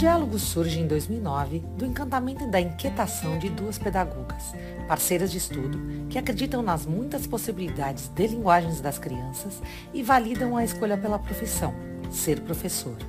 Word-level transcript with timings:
Diálogo 0.00 0.38
surge 0.38 0.80
em 0.80 0.86
2009 0.86 1.58
do 1.76 1.84
encantamento 1.84 2.44
e 2.44 2.50
da 2.50 2.58
inquietação 2.58 3.38
de 3.38 3.50
duas 3.50 3.76
pedagogas, 3.76 4.54
parceiras 4.88 5.30
de 5.30 5.36
estudo, 5.36 5.78
que 6.08 6.16
acreditam 6.16 6.62
nas 6.62 6.86
muitas 6.86 7.26
possibilidades 7.26 8.08
de 8.08 8.26
linguagens 8.26 8.80
das 8.80 8.98
crianças 8.98 9.60
e 9.92 10.02
validam 10.02 10.56
a 10.56 10.64
escolha 10.64 10.96
pela 10.96 11.18
profissão, 11.18 11.74
ser 12.10 12.40
professora. 12.40 13.04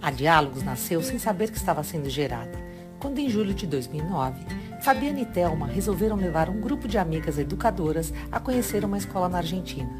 A 0.00 0.12
Diálogos 0.12 0.62
nasceu 0.62 1.02
sem 1.02 1.18
saber 1.18 1.50
que 1.50 1.56
estava 1.56 1.82
sendo 1.82 2.08
gerada, 2.08 2.62
quando 3.00 3.18
em 3.18 3.28
julho 3.28 3.52
de 3.52 3.66
2009, 3.66 4.46
Fabiana 4.82 5.18
e 5.18 5.26
Thelma 5.26 5.66
resolveram 5.66 6.14
levar 6.14 6.48
um 6.48 6.60
grupo 6.60 6.86
de 6.86 6.96
amigas 6.96 7.38
educadoras 7.38 8.14
a 8.30 8.38
conhecer 8.38 8.84
uma 8.84 8.98
escola 8.98 9.28
na 9.28 9.38
Argentina. 9.38 9.90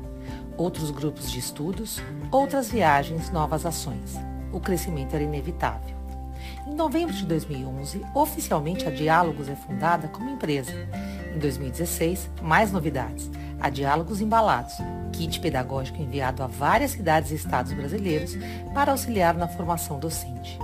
Outros 0.56 0.92
grupos 0.92 1.28
de 1.28 1.40
estudos, 1.40 2.00
outras 2.30 2.70
viagens, 2.70 3.32
novas 3.32 3.66
ações. 3.66 4.14
O 4.52 4.60
crescimento 4.60 5.14
era 5.14 5.24
inevitável. 5.24 5.93
Em 6.66 6.74
novembro 6.74 7.12
de 7.12 7.26
2011, 7.26 8.02
oficialmente 8.14 8.88
a 8.88 8.90
Diálogos 8.90 9.50
é 9.50 9.54
fundada 9.54 10.08
como 10.08 10.30
empresa. 10.30 10.72
Em 11.34 11.38
2016, 11.38 12.30
mais 12.40 12.72
novidades. 12.72 13.30
A 13.60 13.68
Diálogos 13.68 14.22
Embalados, 14.22 14.72
kit 15.12 15.40
pedagógico 15.40 16.00
enviado 16.00 16.42
a 16.42 16.46
várias 16.46 16.92
cidades 16.92 17.32
e 17.32 17.34
estados 17.34 17.72
brasileiros 17.74 18.34
para 18.72 18.92
auxiliar 18.92 19.34
na 19.34 19.46
formação 19.46 19.98
docente. 19.98 20.58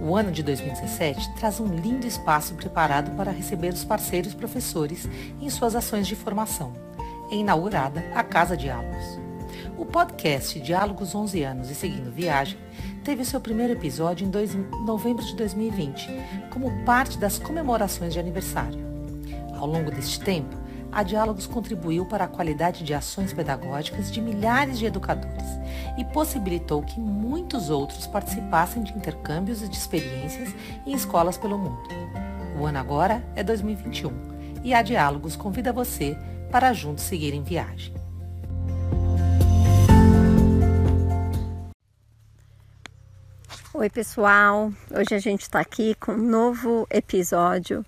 O 0.00 0.16
ano 0.16 0.32
de 0.32 0.42
2017 0.42 1.34
traz 1.34 1.60
um 1.60 1.66
lindo 1.66 2.06
espaço 2.06 2.54
preparado 2.54 3.14
para 3.14 3.30
receber 3.30 3.74
os 3.74 3.84
parceiros 3.84 4.32
professores 4.32 5.06
em 5.42 5.50
suas 5.50 5.76
ações 5.76 6.06
de 6.06 6.16
formação. 6.16 6.72
É 7.30 7.34
inaugurada 7.34 8.02
a 8.14 8.22
Casa 8.22 8.56
Diálogos. 8.56 9.18
O 9.76 9.84
podcast 9.84 10.58
Diálogos 10.60 11.14
11 11.14 11.42
anos 11.42 11.70
e 11.70 11.74
Seguindo 11.74 12.10
Viagem 12.10 12.58
teve 13.08 13.24
seu 13.24 13.40
primeiro 13.40 13.72
episódio 13.72 14.26
em 14.26 14.30
dois, 14.30 14.54
novembro 14.84 15.24
de 15.24 15.34
2020, 15.34 16.10
como 16.50 16.84
parte 16.84 17.16
das 17.16 17.38
comemorações 17.38 18.12
de 18.12 18.20
aniversário. 18.20 18.78
Ao 19.56 19.66
longo 19.66 19.90
deste 19.90 20.20
tempo, 20.20 20.54
a 20.92 21.02
Diálogos 21.02 21.46
contribuiu 21.46 22.04
para 22.04 22.24
a 22.24 22.28
qualidade 22.28 22.84
de 22.84 22.92
ações 22.92 23.32
pedagógicas 23.32 24.12
de 24.12 24.20
milhares 24.20 24.78
de 24.78 24.84
educadores 24.84 25.46
e 25.96 26.04
possibilitou 26.04 26.82
que 26.82 27.00
muitos 27.00 27.70
outros 27.70 28.06
participassem 28.06 28.82
de 28.82 28.92
intercâmbios 28.92 29.62
e 29.62 29.68
de 29.68 29.76
experiências 29.78 30.54
em 30.84 30.92
escolas 30.92 31.38
pelo 31.38 31.56
mundo. 31.56 31.88
O 32.60 32.66
ano 32.66 32.78
agora 32.78 33.24
é 33.34 33.42
2021 33.42 34.12
e 34.62 34.74
a 34.74 34.82
Diálogos 34.82 35.34
convida 35.34 35.72
você 35.72 36.14
para 36.50 36.74
juntos 36.74 37.04
seguir 37.04 37.32
em 37.32 37.42
viagem. 37.42 37.97
Oi, 43.88 43.90
pessoal. 43.90 44.70
Hoje 44.90 45.14
a 45.14 45.18
gente 45.18 45.40
está 45.40 45.60
aqui 45.60 45.94
com 45.94 46.12
um 46.12 46.18
novo 46.18 46.86
episódio 46.90 47.82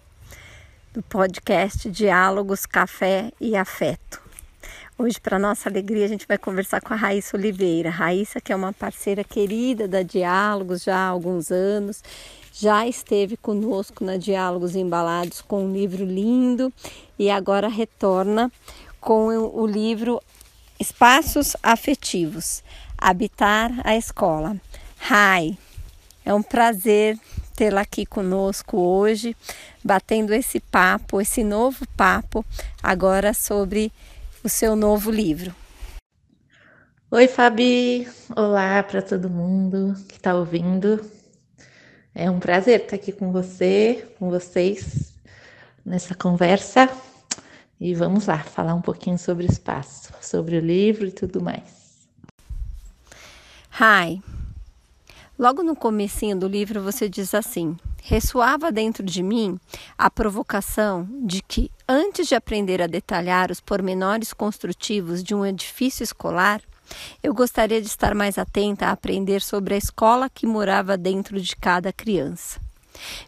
do 0.94 1.02
podcast 1.02 1.90
Diálogos, 1.90 2.64
Café 2.64 3.30
e 3.38 3.54
Afeto. 3.54 4.18
Hoje, 4.96 5.20
para 5.20 5.38
nossa 5.38 5.68
alegria, 5.68 6.06
a 6.06 6.08
gente 6.08 6.26
vai 6.26 6.38
conversar 6.38 6.80
com 6.80 6.94
a 6.94 6.96
Raíssa 6.96 7.36
Oliveira. 7.36 7.90
Raíssa, 7.90 8.40
que 8.40 8.50
é 8.50 8.56
uma 8.56 8.72
parceira 8.72 9.22
querida 9.22 9.86
da 9.86 10.02
Diálogos 10.02 10.84
já 10.84 10.96
há 10.96 11.08
alguns 11.08 11.50
anos, 11.50 12.02
já 12.50 12.86
esteve 12.86 13.36
conosco 13.36 14.02
na 14.02 14.16
Diálogos 14.16 14.74
Embalados 14.74 15.42
com 15.42 15.66
um 15.66 15.72
livro 15.74 16.02
lindo 16.02 16.72
e 17.18 17.28
agora 17.28 17.68
retorna 17.68 18.50
com 18.98 19.28
o 19.36 19.66
livro 19.66 20.18
Espaços 20.80 21.54
Afetivos 21.62 22.64
Habitar 22.96 23.70
a 23.84 23.94
Escola. 23.94 24.56
Rai, 24.96 25.58
é 26.24 26.34
um 26.34 26.42
prazer 26.42 27.18
tê-la 27.54 27.82
aqui 27.82 28.06
conosco 28.06 28.78
hoje, 28.78 29.36
batendo 29.84 30.32
esse 30.32 30.60
papo, 30.60 31.20
esse 31.20 31.44
novo 31.44 31.86
papo, 31.96 32.44
agora 32.82 33.34
sobre 33.34 33.92
o 34.42 34.48
seu 34.48 34.74
novo 34.74 35.10
livro. 35.10 35.54
Oi, 37.10 37.26
Fabi! 37.26 38.08
Olá 38.36 38.82
para 38.82 39.02
todo 39.02 39.28
mundo 39.28 39.94
que 40.08 40.16
está 40.16 40.34
ouvindo. 40.34 41.04
É 42.14 42.30
um 42.30 42.38
prazer 42.38 42.82
estar 42.82 42.96
aqui 42.96 43.12
com 43.12 43.32
você, 43.32 44.08
com 44.18 44.30
vocês, 44.30 45.12
nessa 45.84 46.14
conversa. 46.14 46.88
E 47.80 47.94
vamos 47.94 48.26
lá, 48.26 48.38
falar 48.38 48.74
um 48.74 48.82
pouquinho 48.82 49.18
sobre 49.18 49.46
o 49.46 49.50
espaço, 49.50 50.12
sobre 50.20 50.56
o 50.56 50.60
livro 50.60 51.06
e 51.06 51.12
tudo 51.12 51.42
mais. 51.42 52.08
Hi, 53.80 54.22
Logo 55.40 55.62
no 55.62 55.74
comecinho 55.74 56.36
do 56.36 56.46
livro 56.46 56.82
você 56.82 57.08
diz 57.08 57.34
assim: 57.34 57.74
ressoava 58.02 58.70
dentro 58.70 59.02
de 59.02 59.22
mim 59.22 59.58
a 59.96 60.10
provocação 60.10 61.08
de 61.22 61.40
que, 61.40 61.70
antes 61.88 62.28
de 62.28 62.34
aprender 62.34 62.82
a 62.82 62.86
detalhar 62.86 63.50
os 63.50 63.58
pormenores 63.58 64.34
construtivos 64.34 65.24
de 65.24 65.34
um 65.34 65.46
edifício 65.46 66.04
escolar, 66.04 66.60
eu 67.22 67.32
gostaria 67.32 67.80
de 67.80 67.86
estar 67.86 68.14
mais 68.14 68.36
atenta 68.36 68.88
a 68.88 68.90
aprender 68.90 69.40
sobre 69.40 69.72
a 69.72 69.78
escola 69.78 70.28
que 70.28 70.44
morava 70.44 70.98
dentro 70.98 71.40
de 71.40 71.56
cada 71.56 71.90
criança. 71.90 72.60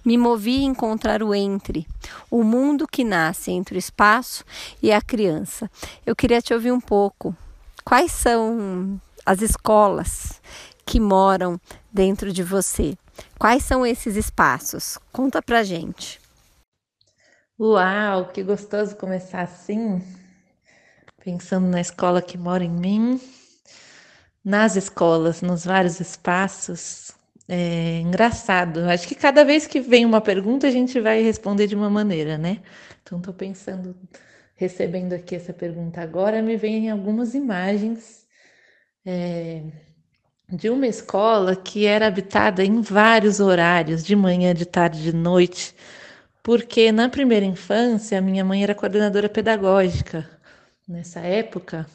Me 0.04 0.18
movi 0.18 0.58
a 0.58 0.68
encontrar 0.68 1.22
o 1.22 1.34
entre, 1.34 1.86
o 2.30 2.44
mundo 2.44 2.86
que 2.86 3.04
nasce 3.04 3.50
entre 3.50 3.74
o 3.74 3.78
espaço 3.78 4.44
e 4.82 4.92
a 4.92 5.00
criança. 5.00 5.70
Eu 6.04 6.14
queria 6.14 6.42
te 6.42 6.52
ouvir 6.52 6.72
um 6.72 6.80
pouco. 6.80 7.34
Quais 7.82 8.12
são 8.12 9.00
as 9.24 9.40
escolas 9.40 10.42
que 10.84 11.00
moram 11.00 11.60
dentro 11.92 12.32
de 12.32 12.42
você. 12.42 12.96
Quais 13.38 13.64
são 13.64 13.84
esses 13.84 14.16
espaços? 14.16 14.98
Conta 15.12 15.42
pra 15.42 15.62
gente. 15.62 16.20
Uau, 17.58 18.28
que 18.28 18.42
gostoso 18.42 18.96
começar 18.96 19.42
assim, 19.42 20.02
pensando 21.24 21.68
na 21.68 21.80
escola 21.80 22.20
que 22.20 22.36
mora 22.36 22.64
em 22.64 22.70
mim, 22.70 23.20
nas 24.44 24.74
escolas, 24.74 25.42
nos 25.42 25.64
vários 25.64 26.00
espaços. 26.00 27.12
É 27.48 28.00
engraçado. 28.00 28.80
Acho 28.88 29.06
que 29.06 29.14
cada 29.14 29.44
vez 29.44 29.66
que 29.66 29.80
vem 29.80 30.04
uma 30.04 30.20
pergunta, 30.20 30.66
a 30.66 30.70
gente 30.70 30.98
vai 31.00 31.22
responder 31.22 31.66
de 31.66 31.76
uma 31.76 31.90
maneira, 31.90 32.38
né? 32.38 32.62
Então, 33.02 33.18
estou 33.18 33.34
pensando, 33.34 33.94
recebendo 34.54 35.12
aqui 35.12 35.34
essa 35.34 35.52
pergunta 35.52 36.00
agora, 36.00 36.42
me 36.42 36.56
vem 36.56 36.90
algumas 36.90 37.34
imagens. 37.34 38.26
É, 39.04 39.62
de 40.52 40.68
uma 40.68 40.86
escola 40.86 41.56
que 41.56 41.86
era 41.86 42.06
habitada 42.06 42.62
em 42.62 42.82
vários 42.82 43.40
horários, 43.40 44.04
de 44.04 44.14
manhã, 44.14 44.54
de 44.54 44.66
tarde, 44.66 45.02
de 45.02 45.12
noite, 45.12 45.74
porque 46.42 46.92
na 46.92 47.08
primeira 47.08 47.46
infância 47.46 48.20
minha 48.20 48.44
mãe 48.44 48.62
era 48.62 48.74
coordenadora 48.74 49.30
pedagógica 49.30 50.28
nessa 50.86 51.20
época. 51.20 51.86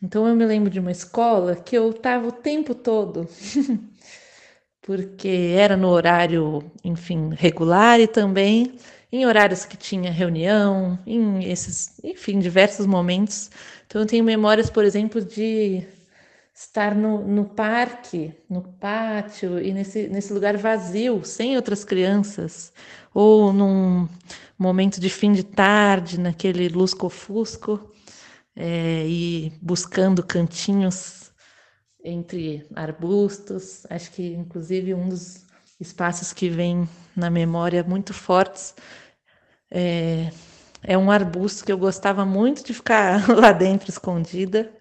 Então 0.00 0.26
eu 0.26 0.36
me 0.36 0.46
lembro 0.46 0.70
de 0.70 0.78
uma 0.78 0.92
escola 0.92 1.56
que 1.56 1.76
eu 1.76 1.90
estava 1.90 2.28
o 2.28 2.32
tempo 2.32 2.76
todo, 2.76 3.28
porque 4.82 5.54
era 5.56 5.76
no 5.76 5.88
horário, 5.88 6.62
enfim, 6.84 7.30
regular 7.34 7.98
e 7.98 8.06
também 8.06 8.78
em 9.10 9.26
horários 9.26 9.64
que 9.64 9.76
tinha 9.76 10.12
reunião, 10.12 10.96
em 11.04 11.50
esses, 11.50 11.98
enfim, 12.04 12.38
diversos 12.38 12.86
momentos. 12.86 13.50
Então 13.86 14.00
eu 14.02 14.06
tenho 14.06 14.22
memórias, 14.24 14.70
por 14.70 14.84
exemplo, 14.84 15.20
de 15.20 15.84
estar 16.56 16.94
no, 16.94 17.22
no 17.22 17.44
parque, 17.44 18.32
no 18.48 18.62
pátio 18.62 19.58
e 19.62 19.74
nesse, 19.74 20.08
nesse 20.08 20.32
lugar 20.32 20.56
vazio, 20.56 21.22
sem 21.22 21.54
outras 21.54 21.84
crianças, 21.84 22.72
ou 23.12 23.52
num 23.52 24.08
momento 24.58 24.98
de 24.98 25.10
fim 25.10 25.32
de 25.32 25.44
tarde, 25.44 26.18
naquele 26.18 26.70
lusco-fusco, 26.70 27.92
é, 28.56 29.06
e 29.06 29.52
buscando 29.60 30.24
cantinhos 30.24 31.30
entre 32.02 32.66
arbustos. 32.74 33.86
Acho 33.90 34.10
que, 34.12 34.32
inclusive, 34.32 34.94
um 34.94 35.10
dos 35.10 35.44
espaços 35.78 36.32
que 36.32 36.48
vem 36.48 36.88
na 37.14 37.28
memória 37.28 37.84
muito 37.84 38.14
fortes 38.14 38.74
é, 39.70 40.30
é 40.82 40.96
um 40.96 41.10
arbusto 41.10 41.66
que 41.66 41.72
eu 41.72 41.76
gostava 41.76 42.24
muito 42.24 42.64
de 42.64 42.72
ficar 42.72 43.28
lá 43.36 43.52
dentro 43.52 43.90
escondida 43.90 44.72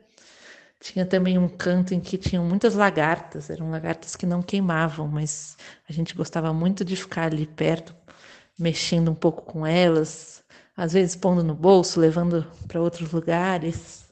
tinha 0.80 1.06
também 1.06 1.38
um 1.38 1.48
canto 1.48 1.94
em 1.94 2.00
que 2.00 2.18
tinham 2.18 2.44
muitas 2.46 2.76
lagartas, 2.76 3.50
eram 3.50 3.72
lagartas 3.72 4.16
que 4.16 4.26
não 4.26 4.42
queimavam, 4.42 5.08
mas 5.08 5.58
a 5.90 5.94
gente 5.94 6.14
gostava 6.14 6.54
muito 6.54 6.84
de 6.86 6.96
ficar 6.96 7.26
ali 7.26 7.48
perto, 7.48 7.96
mexendo 8.58 9.12
um 9.12 9.16
pouco 9.16 9.42
com 9.44 9.66
elas, 9.66 10.44
às 10.76 10.94
vezes 10.94 11.16
pondo 11.16 11.44
no 11.44 11.56
bolso, 11.56 12.00
levando 12.00 12.46
para 12.68 12.82
outros 12.82 13.12
lugares. 13.12 14.06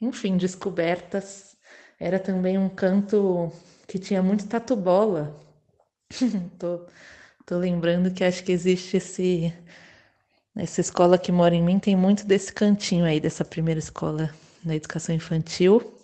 Enfim, 0.00 0.36
descobertas. 0.36 1.56
Era 1.98 2.18
também 2.18 2.58
um 2.58 2.68
canto 2.68 3.52
que 3.86 3.98
tinha 3.98 4.22
muito 4.22 4.46
tatu-bola. 4.46 5.38
tô, 6.58 6.86
tô 7.46 7.58
lembrando 7.58 8.10
que 8.10 8.24
acho 8.24 8.44
que 8.44 8.52
existe 8.52 8.96
esse 8.96 9.54
essa 10.54 10.80
escola 10.80 11.18
que 11.18 11.30
mora 11.30 11.54
em 11.54 11.62
mim 11.62 11.78
tem 11.78 11.94
muito 11.94 12.26
desse 12.26 12.50
cantinho 12.52 13.04
aí 13.04 13.20
dessa 13.20 13.44
primeira 13.44 13.78
escola 13.78 14.30
na 14.64 14.74
educação 14.74 15.14
infantil 15.14 15.95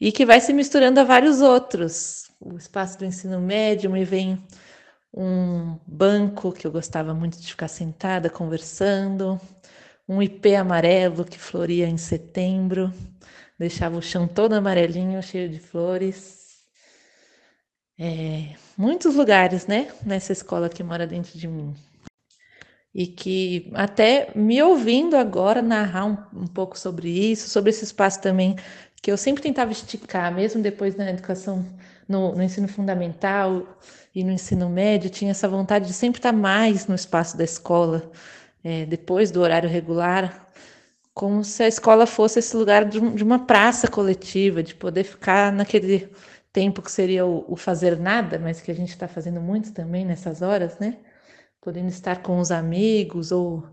e 0.00 0.12
que 0.12 0.24
vai 0.24 0.40
se 0.40 0.52
misturando 0.52 1.00
a 1.00 1.04
vários 1.04 1.40
outros. 1.40 2.30
O 2.40 2.56
espaço 2.56 2.98
do 2.98 3.04
ensino 3.04 3.40
médio 3.40 3.90
me 3.90 4.04
vem 4.04 4.40
um 5.12 5.78
banco 5.86 6.52
que 6.52 6.66
eu 6.66 6.70
gostava 6.70 7.14
muito 7.14 7.40
de 7.40 7.48
ficar 7.48 7.68
sentada 7.68 8.30
conversando, 8.30 9.40
um 10.08 10.22
ipê 10.22 10.54
amarelo 10.54 11.24
que 11.24 11.38
floria 11.38 11.88
em 11.88 11.96
setembro, 11.96 12.92
deixava 13.58 13.96
o 13.96 14.02
chão 14.02 14.28
todo 14.28 14.52
amarelinho, 14.52 15.22
cheio 15.22 15.48
de 15.48 15.58
flores. 15.58 16.38
É, 17.98 18.54
muitos 18.76 19.16
lugares, 19.16 19.66
né, 19.66 19.88
nessa 20.06 20.32
escola 20.32 20.68
que 20.68 20.84
mora 20.84 21.06
dentro 21.06 21.36
de 21.36 21.48
mim. 21.48 21.74
E 22.94 23.06
que 23.06 23.70
até 23.74 24.30
me 24.34 24.62
ouvindo 24.62 25.16
agora 25.16 25.60
narrar 25.60 26.06
um, 26.06 26.42
um 26.42 26.46
pouco 26.46 26.78
sobre 26.78 27.10
isso, 27.10 27.48
sobre 27.48 27.70
esse 27.70 27.84
espaço 27.84 28.20
também 28.20 28.56
que 29.02 29.10
eu 29.10 29.16
sempre 29.16 29.42
tentava 29.42 29.72
esticar, 29.72 30.34
mesmo 30.34 30.62
depois 30.62 30.96
na 30.96 31.10
educação, 31.10 31.64
no, 32.08 32.34
no 32.34 32.42
ensino 32.42 32.68
fundamental 32.68 33.78
e 34.14 34.24
no 34.24 34.32
ensino 34.32 34.68
médio, 34.68 35.10
tinha 35.10 35.30
essa 35.30 35.48
vontade 35.48 35.86
de 35.86 35.92
sempre 35.92 36.18
estar 36.18 36.32
mais 36.32 36.86
no 36.86 36.94
espaço 36.94 37.36
da 37.36 37.44
escola, 37.44 38.10
é, 38.64 38.84
depois 38.86 39.30
do 39.30 39.40
horário 39.40 39.68
regular, 39.68 40.48
como 41.14 41.44
se 41.44 41.62
a 41.64 41.68
escola 41.68 42.06
fosse 42.06 42.38
esse 42.38 42.56
lugar 42.56 42.84
de, 42.84 43.00
de 43.00 43.24
uma 43.24 43.40
praça 43.40 43.88
coletiva, 43.88 44.62
de 44.62 44.74
poder 44.74 45.04
ficar 45.04 45.52
naquele 45.52 46.10
tempo 46.52 46.82
que 46.82 46.90
seria 46.90 47.26
o, 47.26 47.44
o 47.48 47.56
fazer 47.56 47.98
nada, 47.98 48.38
mas 48.38 48.60
que 48.60 48.70
a 48.70 48.74
gente 48.74 48.90
está 48.90 49.06
fazendo 49.08 49.40
muito 49.40 49.72
também 49.72 50.04
nessas 50.04 50.42
horas, 50.42 50.78
né? 50.78 50.96
Podendo 51.60 51.88
estar 51.88 52.22
com 52.22 52.38
os 52.38 52.50
amigos 52.50 53.32
ou, 53.32 53.64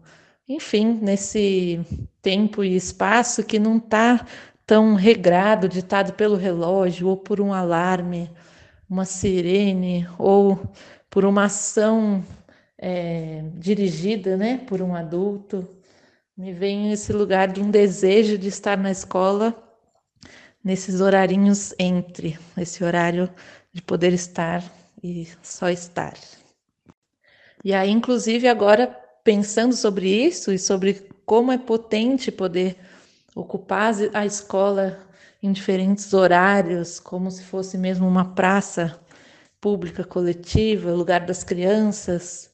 enfim, 0.47 0.99
nesse 1.01 1.79
tempo 2.21 2.63
e 2.63 2.75
espaço 2.75 3.43
que 3.43 3.59
não 3.59 3.77
está 3.77 4.25
tão 4.65 4.95
regrado, 4.95 5.69
ditado 5.69 6.13
pelo 6.13 6.35
relógio 6.35 7.07
ou 7.07 7.17
por 7.17 7.39
um 7.39 7.53
alarme, 7.53 8.29
uma 8.89 9.05
sirene 9.05 10.07
ou 10.17 10.59
por 11.09 11.25
uma 11.25 11.45
ação 11.45 12.23
é, 12.77 13.43
dirigida, 13.55 14.35
né, 14.35 14.57
por 14.57 14.81
um 14.81 14.95
adulto. 14.95 15.67
Me 16.35 16.51
vem 16.51 16.91
esse 16.91 17.13
lugar 17.13 17.47
de 17.47 17.61
um 17.61 17.69
desejo 17.71 18.37
de 18.37 18.47
estar 18.47 18.77
na 18.77 18.91
escola 18.91 19.55
nesses 20.63 20.99
horarinhos 20.99 21.73
entre, 21.77 22.37
esse 22.57 22.83
horário 22.83 23.29
de 23.71 23.81
poder 23.81 24.13
estar 24.13 24.63
e 25.01 25.27
só 25.43 25.69
estar. 25.69 26.15
E 27.63 27.73
aí, 27.73 27.91
inclusive, 27.91 28.47
agora 28.47 28.87
pensando 29.23 29.75
sobre 29.75 30.09
isso 30.09 30.51
e 30.51 30.59
sobre 30.59 31.07
como 31.25 31.51
é 31.51 31.57
potente 31.57 32.31
poder 32.31 32.77
ocupar 33.35 33.93
a 34.13 34.25
escola 34.25 34.97
em 35.43 35.51
diferentes 35.51 36.13
horários, 36.13 36.99
como 36.99 37.29
se 37.29 37.43
fosse 37.43 37.77
mesmo 37.77 38.07
uma 38.07 38.33
praça 38.33 38.97
pública 39.59 40.03
coletiva, 40.03 40.91
lugar 40.91 41.25
das 41.25 41.43
crianças, 41.43 42.49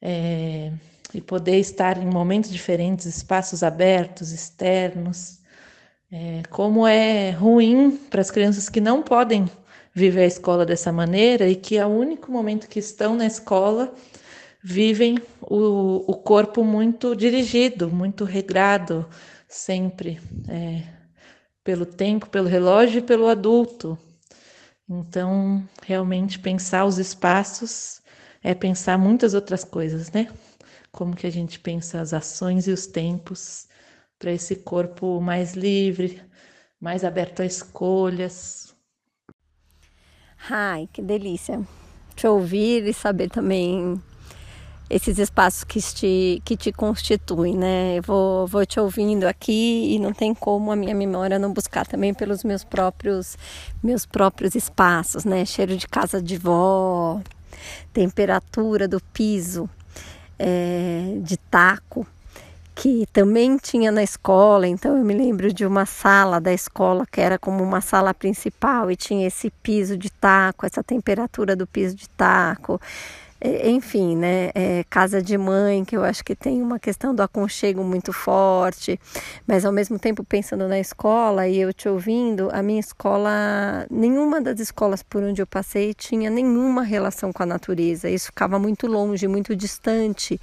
é, 0.00 0.72
e 1.12 1.20
poder 1.20 1.58
estar 1.58 2.02
em 2.02 2.06
momentos 2.06 2.50
diferentes, 2.50 3.06
espaços 3.06 3.62
abertos, 3.62 4.32
externos. 4.32 5.40
É, 6.10 6.42
como 6.50 6.86
é 6.86 7.30
ruim 7.30 7.96
para 8.10 8.20
as 8.20 8.30
crianças 8.30 8.68
que 8.68 8.80
não 8.80 9.02
podem 9.02 9.48
viver 9.92 10.22
a 10.22 10.26
escola 10.26 10.66
dessa 10.66 10.92
maneira 10.92 11.48
e 11.48 11.54
que, 11.54 11.78
ao 11.78 11.90
único 11.90 12.32
momento 12.32 12.68
que 12.68 12.78
estão 12.78 13.14
na 13.14 13.26
escola, 13.26 13.94
vivem 14.62 15.18
o, 15.40 16.04
o 16.10 16.14
corpo 16.14 16.64
muito 16.64 17.14
dirigido, 17.14 17.90
muito 17.90 18.24
regrado, 18.24 19.06
sempre, 19.54 20.20
é, 20.48 20.82
pelo 21.62 21.86
tempo, 21.86 22.28
pelo 22.28 22.48
relógio 22.48 22.98
e 22.98 23.02
pelo 23.02 23.28
adulto. 23.28 23.96
Então, 24.88 25.66
realmente 25.82 26.38
pensar 26.38 26.84
os 26.84 26.98
espaços 26.98 28.02
é 28.42 28.54
pensar 28.54 28.98
muitas 28.98 29.32
outras 29.32 29.64
coisas, 29.64 30.10
né? 30.10 30.28
Como 30.90 31.16
que 31.16 31.26
a 31.26 31.30
gente 31.30 31.58
pensa 31.58 32.00
as 32.00 32.12
ações 32.12 32.66
e 32.66 32.72
os 32.72 32.86
tempos 32.86 33.68
para 34.18 34.32
esse 34.32 34.56
corpo 34.56 35.20
mais 35.20 35.54
livre, 35.54 36.20
mais 36.80 37.04
aberto 37.04 37.40
a 37.40 37.46
escolhas. 37.46 38.74
Ai, 40.50 40.88
que 40.92 41.00
delícia 41.00 41.62
te 42.14 42.26
ouvir 42.26 42.86
e 42.86 42.92
saber 42.92 43.28
também 43.30 44.00
esses 44.88 45.18
espaços 45.18 45.64
que 45.64 45.80
te, 45.80 46.42
que 46.44 46.56
te 46.56 46.70
constituem, 46.72 47.56
né? 47.56 47.98
Eu 47.98 48.02
vou, 48.02 48.46
vou 48.46 48.66
te 48.66 48.78
ouvindo 48.78 49.24
aqui 49.24 49.94
e 49.94 49.98
não 49.98 50.12
tem 50.12 50.34
como 50.34 50.70
a 50.70 50.76
minha 50.76 50.94
memória 50.94 51.38
não 51.38 51.52
buscar 51.52 51.86
também 51.86 52.12
pelos 52.12 52.44
meus 52.44 52.64
próprios 52.64 53.36
meus 53.82 54.04
próprios 54.04 54.54
espaços, 54.54 55.24
né? 55.24 55.44
Cheiro 55.44 55.76
de 55.76 55.88
casa 55.88 56.20
de 56.20 56.36
vó, 56.36 57.20
temperatura 57.92 58.86
do 58.86 59.00
piso, 59.12 59.68
é, 60.38 61.16
de 61.22 61.36
taco, 61.36 62.06
que 62.74 63.06
também 63.12 63.56
tinha 63.56 63.92
na 63.92 64.02
escola, 64.02 64.66
então 64.66 64.98
eu 64.98 65.04
me 65.04 65.14
lembro 65.14 65.52
de 65.52 65.64
uma 65.64 65.86
sala 65.86 66.40
da 66.40 66.52
escola 66.52 67.06
que 67.10 67.20
era 67.20 67.38
como 67.38 67.62
uma 67.62 67.80
sala 67.80 68.12
principal 68.12 68.90
e 68.90 68.96
tinha 68.96 69.26
esse 69.26 69.48
piso 69.62 69.96
de 69.96 70.10
taco, 70.10 70.66
essa 70.66 70.82
temperatura 70.82 71.54
do 71.54 71.66
piso 71.66 71.94
de 71.94 72.08
taco. 72.08 72.80
Enfim, 73.42 74.16
né? 74.16 74.50
É, 74.54 74.84
casa 74.88 75.20
de 75.22 75.36
mãe, 75.36 75.84
que 75.84 75.96
eu 75.96 76.02
acho 76.02 76.24
que 76.24 76.34
tem 76.34 76.62
uma 76.62 76.78
questão 76.78 77.14
do 77.14 77.22
aconchego 77.22 77.84
muito 77.84 78.12
forte, 78.12 78.98
mas 79.46 79.66
ao 79.66 79.72
mesmo 79.72 79.98
tempo 79.98 80.24
pensando 80.24 80.66
na 80.66 80.78
escola 80.78 81.46
e 81.46 81.58
eu 81.58 81.72
te 81.72 81.86
ouvindo, 81.88 82.48
a 82.52 82.62
minha 82.62 82.80
escola, 82.80 83.86
nenhuma 83.90 84.40
das 84.40 84.60
escolas 84.60 85.02
por 85.02 85.22
onde 85.22 85.42
eu 85.42 85.46
passei 85.46 85.92
tinha 85.92 86.30
nenhuma 86.30 86.82
relação 86.82 87.32
com 87.32 87.42
a 87.42 87.46
natureza, 87.46 88.08
isso 88.08 88.26
ficava 88.26 88.58
muito 88.58 88.86
longe, 88.86 89.28
muito 89.28 89.54
distante. 89.54 90.40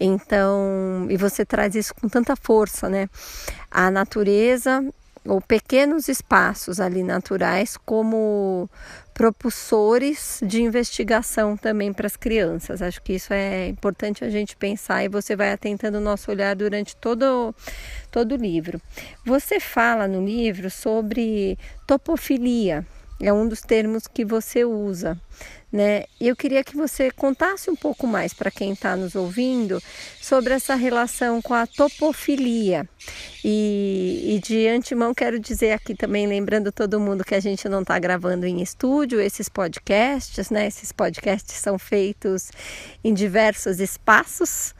Então, 0.00 1.06
e 1.08 1.16
você 1.16 1.44
traz 1.44 1.76
isso 1.76 1.94
com 1.94 2.08
tanta 2.08 2.34
força, 2.34 2.88
né? 2.88 3.08
A 3.70 3.90
natureza 3.92 4.84
ou 5.26 5.40
pequenos 5.40 6.08
espaços 6.08 6.80
ali 6.80 7.02
naturais 7.02 7.76
como 7.76 8.68
propulsores 9.14 10.40
de 10.44 10.60
investigação 10.60 11.56
também 11.56 11.92
para 11.92 12.06
as 12.06 12.16
crianças. 12.16 12.82
Acho 12.82 13.00
que 13.00 13.12
isso 13.14 13.32
é 13.32 13.68
importante 13.68 14.24
a 14.24 14.28
gente 14.28 14.56
pensar 14.56 15.04
e 15.04 15.08
você 15.08 15.36
vai 15.36 15.52
atentando 15.52 15.98
o 15.98 16.00
nosso 16.00 16.32
olhar 16.32 16.54
durante 16.56 16.96
todo, 16.96 17.54
todo 18.10 18.32
o 18.32 18.36
livro. 18.36 18.80
Você 19.24 19.60
fala 19.60 20.08
no 20.08 20.22
livro 20.24 20.68
sobre 20.68 21.56
topofilia, 21.86 22.84
é 23.20 23.32
um 23.32 23.48
dos 23.48 23.60
termos 23.60 24.06
que 24.06 24.24
você 24.24 24.64
usa 24.64 25.20
né? 25.74 26.04
Eu 26.20 26.36
queria 26.36 26.62
que 26.62 26.76
você 26.76 27.10
contasse 27.10 27.68
um 27.68 27.74
pouco 27.74 28.06
mais 28.06 28.32
para 28.32 28.48
quem 28.48 28.72
está 28.72 28.94
nos 28.94 29.16
ouvindo 29.16 29.82
sobre 30.20 30.54
essa 30.54 30.76
relação 30.76 31.42
com 31.42 31.52
a 31.52 31.66
topofilia. 31.66 32.88
E, 33.44 34.36
e, 34.36 34.38
de 34.38 34.68
antemão 34.68 35.12
quero 35.12 35.36
dizer 35.36 35.72
aqui 35.72 35.92
também, 35.92 36.28
lembrando 36.28 36.70
todo 36.70 37.00
mundo 37.00 37.24
que 37.24 37.34
a 37.34 37.40
gente 37.40 37.68
não 37.68 37.82
está 37.82 37.98
gravando 37.98 38.46
em 38.46 38.62
estúdio 38.62 39.20
esses 39.20 39.48
podcasts, 39.48 40.48
né? 40.48 40.68
Esses 40.68 40.92
podcasts 40.92 41.56
são 41.56 41.76
feitos 41.76 42.52
em 43.02 43.12
diversos 43.12 43.80
espaços 43.80 44.72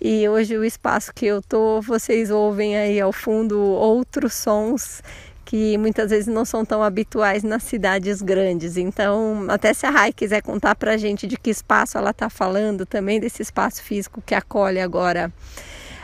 e 0.00 0.28
hoje 0.28 0.56
o 0.56 0.64
espaço 0.64 1.12
que 1.12 1.26
eu 1.26 1.42
tô, 1.42 1.80
vocês 1.80 2.30
ouvem 2.30 2.76
aí 2.76 3.00
ao 3.00 3.12
fundo 3.12 3.60
outros 3.60 4.34
sons 4.34 5.02
que 5.46 5.78
muitas 5.78 6.10
vezes 6.10 6.26
não 6.26 6.44
são 6.44 6.64
tão 6.64 6.82
habituais 6.82 7.44
nas 7.44 7.62
cidades 7.62 8.20
grandes. 8.20 8.76
Então, 8.76 9.46
até 9.48 9.72
se 9.72 9.86
a 9.86 9.90
Rai 9.90 10.12
quiser 10.12 10.42
contar 10.42 10.74
para 10.74 10.94
a 10.94 10.96
gente 10.96 11.24
de 11.24 11.36
que 11.36 11.48
espaço 11.48 11.96
ela 11.96 12.10
está 12.10 12.28
falando, 12.28 12.84
também 12.84 13.20
desse 13.20 13.42
espaço 13.42 13.80
físico 13.80 14.20
que 14.20 14.34
acolhe 14.34 14.80
agora 14.80 15.32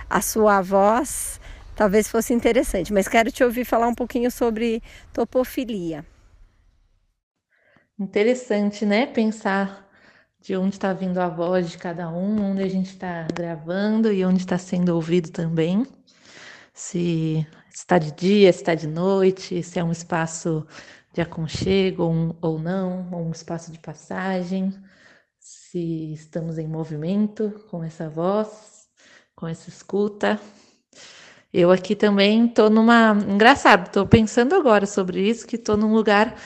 a 0.09 0.23
sua 0.23 0.63
voz, 0.63 1.41
talvez 1.75 2.09
fosse 2.09 2.33
interessante. 2.33 2.93
Mas 2.93 3.09
quero 3.09 3.33
te 3.33 3.43
ouvir 3.43 3.65
falar 3.65 3.89
um 3.89 3.95
pouquinho 3.95 4.31
sobre 4.31 4.81
topofilia. 5.13 6.07
Interessante, 7.99 8.87
né? 8.87 9.07
Pensar 9.07 9.91
de 10.41 10.57
onde 10.57 10.77
está 10.77 10.93
vindo 10.93 11.19
a 11.19 11.29
voz 11.29 11.69
de 11.69 11.79
cada 11.79 12.09
um, 12.11 12.53
onde 12.53 12.63
a 12.63 12.69
gente 12.69 12.91
está 12.91 13.27
gravando 13.35 14.13
e 14.13 14.25
onde 14.25 14.39
está 14.41 14.57
sendo 14.57 14.91
ouvido 14.91 15.31
também. 15.31 15.85
Se 16.73 17.45
está 17.73 17.99
de 17.99 18.13
dia, 18.13 18.53
se 18.53 18.61
está 18.61 18.75
de 18.75 18.87
noite, 18.87 19.63
se 19.63 19.79
é 19.79 19.85
um 19.85 19.93
espaço 19.93 20.67
de 21.13 21.21
aconchego 21.21 22.05
ou, 22.05 22.37
ou 22.41 22.59
não, 22.59 23.09
ou 23.13 23.27
um 23.27 23.31
espaço 23.31 23.71
de 23.71 23.79
passagem, 23.79 24.73
se 25.39 26.13
estamos 26.13 26.59
em 26.59 26.67
movimento 26.67 27.65
com 27.71 27.83
essa 27.83 28.09
voz, 28.09 28.89
com 29.35 29.47
essa 29.49 29.69
escuta. 29.69 30.41
Eu 31.53 31.71
aqui 31.71 31.95
também 31.95 32.47
estou 32.47 32.71
numa. 32.71 33.17
Engraçado, 33.29 33.87
estou 33.87 34.07
pensando 34.07 34.55
agora 34.55 34.87
sobre 34.87 35.29
isso, 35.29 35.47
que 35.47 35.57
estou 35.57 35.77
num 35.77 35.93
lugar 35.95 36.37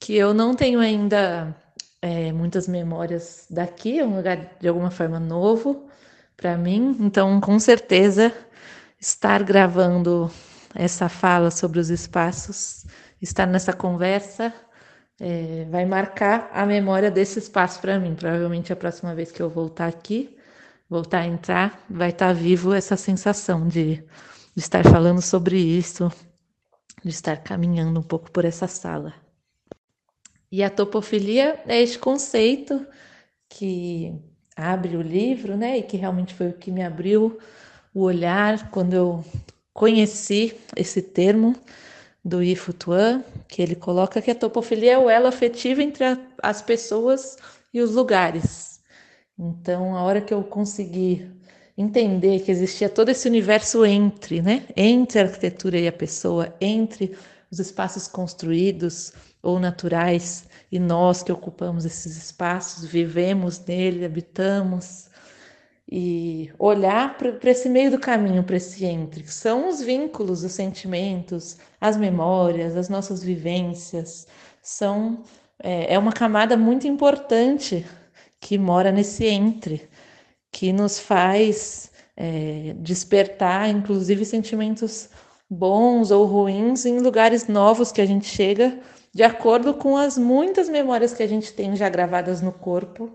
que 0.00 0.16
eu 0.16 0.32
não 0.34 0.54
tenho 0.54 0.80
ainda 0.80 1.54
é, 2.00 2.32
muitas 2.32 2.68
memórias 2.68 3.46
daqui, 3.50 3.98
é 3.98 4.04
um 4.04 4.16
lugar 4.16 4.56
de 4.60 4.68
alguma 4.68 4.90
forma 4.90 5.18
novo 5.18 5.88
para 6.36 6.56
mim, 6.56 6.96
então 7.00 7.40
com 7.40 7.58
certeza 7.58 8.32
estar 9.00 9.42
gravando 9.42 10.30
essa 10.74 11.08
fala 11.08 11.50
sobre 11.50 11.78
os 11.78 11.90
espaços, 11.90 12.86
estar 13.20 13.46
nessa 13.46 13.72
conversa 13.72 14.52
é, 15.20 15.66
vai 15.70 15.84
marcar 15.84 16.50
a 16.52 16.64
memória 16.64 17.10
desse 17.10 17.38
espaço 17.38 17.80
para 17.80 17.98
mim. 17.98 18.14
Provavelmente 18.14 18.72
a 18.72 18.76
próxima 18.76 19.14
vez 19.14 19.32
que 19.32 19.42
eu 19.42 19.50
voltar 19.50 19.88
aqui, 19.88 20.36
voltar 20.88 21.20
a 21.20 21.26
entrar, 21.26 21.84
vai 21.88 22.10
estar 22.10 22.28
tá 22.28 22.32
vivo 22.32 22.72
essa 22.72 22.96
sensação 22.96 23.66
de, 23.66 23.96
de 23.96 24.04
estar 24.56 24.84
falando 24.84 25.20
sobre 25.20 25.58
isso, 25.58 26.10
de 27.02 27.10
estar 27.10 27.36
caminhando 27.38 27.98
um 27.98 28.02
pouco 28.02 28.30
por 28.30 28.44
essa 28.44 28.66
sala. 28.66 29.14
E 30.50 30.62
a 30.62 30.70
topofilia 30.70 31.60
é 31.66 31.80
este 31.82 31.98
conceito 31.98 32.86
que 33.48 34.14
abre 34.56 34.96
o 34.96 35.02
livro, 35.02 35.56
né? 35.56 35.78
E 35.78 35.82
que 35.82 35.96
realmente 35.96 36.34
foi 36.34 36.48
o 36.48 36.54
que 36.54 36.70
me 36.70 36.82
abriu 36.82 37.38
o 37.92 38.02
olhar 38.02 38.70
quando 38.70 38.94
eu 38.94 39.24
conheci 39.78 40.56
esse 40.74 41.00
termo 41.00 41.54
do 42.24 42.42
Ifutuan, 42.42 43.22
que 43.46 43.62
ele 43.62 43.76
coloca 43.76 44.20
que 44.20 44.32
a 44.32 44.34
topofilia 44.34 44.94
é 44.94 44.98
o 44.98 45.08
elo 45.08 45.28
afetivo 45.28 45.80
entre 45.80 46.02
a, 46.02 46.18
as 46.42 46.60
pessoas 46.60 47.36
e 47.72 47.80
os 47.80 47.94
lugares. 47.94 48.80
Então, 49.38 49.94
a 49.94 50.02
hora 50.02 50.20
que 50.20 50.34
eu 50.34 50.42
consegui 50.42 51.30
entender 51.76 52.40
que 52.40 52.50
existia 52.50 52.88
todo 52.88 53.10
esse 53.10 53.28
universo 53.28 53.86
entre, 53.86 54.42
né, 54.42 54.66
entre 54.76 55.20
a 55.20 55.22
arquitetura 55.22 55.78
e 55.78 55.86
a 55.86 55.92
pessoa, 55.92 56.52
entre 56.60 57.16
os 57.48 57.60
espaços 57.60 58.08
construídos 58.08 59.12
ou 59.40 59.60
naturais 59.60 60.48
e 60.72 60.80
nós 60.80 61.22
que 61.22 61.30
ocupamos 61.30 61.84
esses 61.84 62.16
espaços, 62.16 62.84
vivemos 62.84 63.64
nele, 63.64 64.04
habitamos, 64.04 65.07
e 65.90 66.50
olhar 66.58 67.16
para 67.16 67.50
esse 67.50 67.68
meio 67.68 67.90
do 67.90 67.98
caminho, 67.98 68.44
para 68.44 68.56
esse 68.56 68.84
entre, 68.84 69.22
que 69.22 69.32
são 69.32 69.68
os 69.68 69.80
vínculos, 69.80 70.44
os 70.44 70.52
sentimentos, 70.52 71.56
as 71.80 71.96
memórias, 71.96 72.76
as 72.76 72.90
nossas 72.90 73.22
vivências, 73.22 74.26
são 74.62 75.22
é, 75.62 75.94
é 75.94 75.98
uma 75.98 76.12
camada 76.12 76.56
muito 76.56 76.86
importante 76.86 77.86
que 78.40 78.58
mora 78.58 78.92
nesse 78.92 79.26
entre, 79.26 79.88
que 80.52 80.72
nos 80.72 80.98
faz 80.98 81.90
é, 82.16 82.74
despertar, 82.78 83.68
inclusive, 83.70 84.24
sentimentos 84.24 85.08
bons 85.48 86.10
ou 86.10 86.26
ruins 86.26 86.84
em 86.84 86.98
lugares 87.00 87.48
novos 87.48 87.90
que 87.90 88.00
a 88.00 88.06
gente 88.06 88.26
chega, 88.26 88.78
de 89.14 89.22
acordo 89.22 89.74
com 89.74 89.96
as 89.96 90.18
muitas 90.18 90.68
memórias 90.68 91.14
que 91.14 91.22
a 91.22 91.26
gente 91.26 91.52
tem 91.52 91.74
já 91.74 91.88
gravadas 91.88 92.42
no 92.42 92.52
corpo 92.52 93.10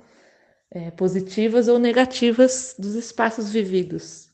é, 0.74 0.90
positivas 0.90 1.68
ou 1.68 1.78
negativas 1.78 2.76
dos 2.78 2.96
espaços 2.96 3.52
vividos. 3.52 4.34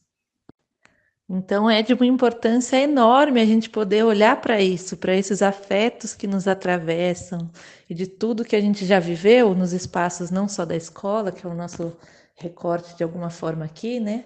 Então 1.29 1.69
é 1.69 1.83
de 1.83 1.93
uma 1.93 2.05
importância 2.05 2.77
enorme 2.77 3.39
a 3.39 3.45
gente 3.45 3.69
poder 3.69 4.03
olhar 4.03 4.41
para 4.41 4.59
isso, 4.59 4.97
para 4.97 5.15
esses 5.15 5.43
afetos 5.43 6.15
que 6.15 6.25
nos 6.25 6.47
atravessam 6.47 7.51
e 7.87 7.93
de 7.93 8.07
tudo 8.07 8.45
que 8.45 8.55
a 8.55 8.61
gente 8.61 8.83
já 8.83 8.99
viveu 8.99 9.53
nos 9.53 9.71
espaços 9.71 10.31
não 10.31 10.47
só 10.47 10.65
da 10.65 10.75
escola, 10.75 11.31
que 11.31 11.45
é 11.45 11.49
o 11.49 11.53
nosso 11.53 11.95
recorte 12.35 12.95
de 12.95 13.03
alguma 13.03 13.29
forma 13.29 13.65
aqui, 13.65 13.99
né? 13.99 14.25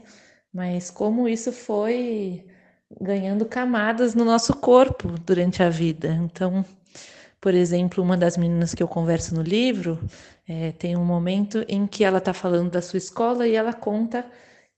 Mas 0.54 0.90
como 0.90 1.28
isso 1.28 1.52
foi 1.52 2.46
ganhando 3.02 3.44
camadas 3.46 4.14
no 4.16 4.24
nosso 4.24 4.56
corpo 4.56 5.10
durante 5.26 5.62
a 5.64 5.70
vida. 5.70 6.10
Então, 6.24 6.64
por 7.42 7.54
exemplo, 7.54 8.02
uma 8.02 8.16
das 8.16 8.38
meninas 8.38 8.74
que 8.74 8.82
eu 8.82 8.88
converso 8.88 9.36
no 9.36 9.42
livro 9.42 10.00
é, 10.48 10.72
tem 10.74 10.98
um 10.98 11.06
momento 11.06 11.64
em 11.68 11.88
que 11.88 12.04
ela 12.04 12.18
está 12.18 12.34
falando 12.34 12.70
da 12.72 12.82
sua 12.82 12.98
escola 12.98 13.48
e 13.48 13.56
ela 13.56 13.74
conta 13.74 14.26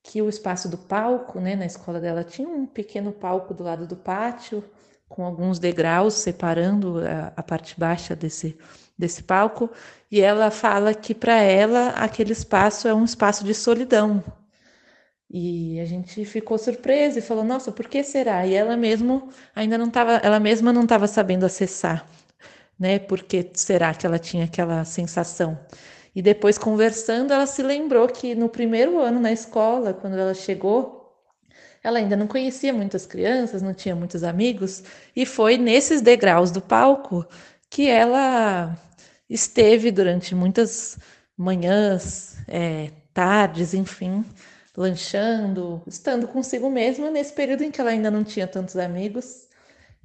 que 0.03 0.21
o 0.21 0.29
espaço 0.29 0.69
do 0.69 0.77
palco, 0.77 1.39
né, 1.39 1.55
na 1.55 1.65
escola 1.65 1.99
dela 1.99 2.23
tinha 2.23 2.47
um 2.47 2.65
pequeno 2.67 3.11
palco 3.11 3.53
do 3.53 3.63
lado 3.63 3.87
do 3.87 3.95
pátio, 3.95 4.63
com 5.09 5.25
alguns 5.25 5.57
degraus 5.57 6.13
separando 6.15 6.99
a, 6.99 7.33
a 7.35 7.43
parte 7.43 7.79
baixa 7.79 8.15
desse, 8.15 8.57
desse 8.97 9.23
palco, 9.23 9.69
e 10.11 10.21
ela 10.21 10.51
fala 10.51 10.93
que 10.93 11.15
para 11.15 11.41
ela 11.41 11.89
aquele 11.89 12.33
espaço 12.33 12.87
é 12.87 12.93
um 12.93 13.03
espaço 13.03 13.43
de 13.43 13.53
solidão. 13.53 14.23
E 15.29 15.79
a 15.79 15.85
gente 15.85 16.23
ficou 16.25 16.57
surpresa 16.57 17.17
e 17.19 17.21
falou: 17.21 17.43
"Nossa, 17.43 17.71
por 17.71 17.87
que 17.87 18.03
será?" 18.03 18.45
E 18.45 18.53
ela 18.53 18.77
mesmo 18.77 19.29
ainda 19.55 19.77
não 19.77 19.87
estava, 19.87 20.13
ela 20.17 20.39
mesma 20.39 20.71
não 20.71 20.83
estava 20.83 21.07
sabendo 21.07 21.45
acessar 21.45 22.07
né? 22.79 22.99
Porque 22.99 23.49
será 23.53 23.93
que 23.93 24.05
ela 24.05 24.19
tinha 24.19 24.45
aquela 24.45 24.83
sensação? 24.85 25.57
E 26.15 26.21
depois 26.21 26.57
conversando, 26.57 27.33
ela 27.33 27.45
se 27.45 27.61
lembrou 27.61 28.07
que 28.07 28.35
no 28.35 28.47
primeiro 28.47 28.99
ano 28.99 29.19
na 29.19 29.31
escola, 29.31 29.93
quando 29.93 30.17
ela 30.17 30.33
chegou, 30.33 31.13
ela 31.83 31.99
ainda 31.99 32.15
não 32.15 32.27
conhecia 32.27 32.73
muitas 32.73 33.05
crianças, 33.05 33.61
não 33.61 33.73
tinha 33.73 33.95
muitos 33.95 34.23
amigos, 34.23 34.83
e 35.15 35.25
foi 35.25 35.57
nesses 35.57 36.01
degraus 36.01 36.51
do 36.51 36.61
palco 36.61 37.25
que 37.69 37.87
ela 37.89 38.77
esteve 39.29 39.91
durante 39.91 40.33
muitas 40.33 40.97
manhãs, 41.37 42.37
é, 42.47 42.91
tardes, 43.13 43.73
enfim, 43.73 44.23
lanchando, 44.75 45.81
estando 45.85 46.27
consigo 46.27 46.69
mesma 46.69 47.11
nesse 47.11 47.33
período 47.33 47.63
em 47.63 47.71
que 47.71 47.81
ela 47.81 47.91
ainda 47.91 48.09
não 48.09 48.23
tinha 48.23 48.47
tantos 48.47 48.77
amigos 48.77 49.45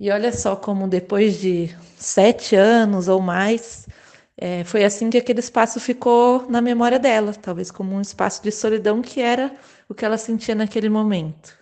e 0.01 0.11
olha 0.11 0.33
só 0.33 0.57
como 0.57 0.89
depois 0.89 1.39
de 1.39 1.77
sete 1.99 2.57
anos 2.57 3.07
ou 3.07 3.21
mais, 3.21 3.87
é, 4.35 4.65
foi 4.65 4.83
assim 4.83 5.11
que 5.11 5.19
aquele 5.19 5.41
espaço 5.41 5.79
ficou 5.79 6.51
na 6.51 6.63
memória 6.63 6.99
dela, 6.99 7.35
talvez 7.35 7.71
como 7.71 7.95
um 7.95 8.01
espaço 8.01 8.43
de 8.43 8.51
solidão 8.51 9.03
que 9.03 9.21
era 9.21 9.55
o 9.87 9.95
que 9.95 10.03
ela 10.03 10.17
sentia 10.17 10.55
naquele 10.55 10.89
momento. 10.89 11.55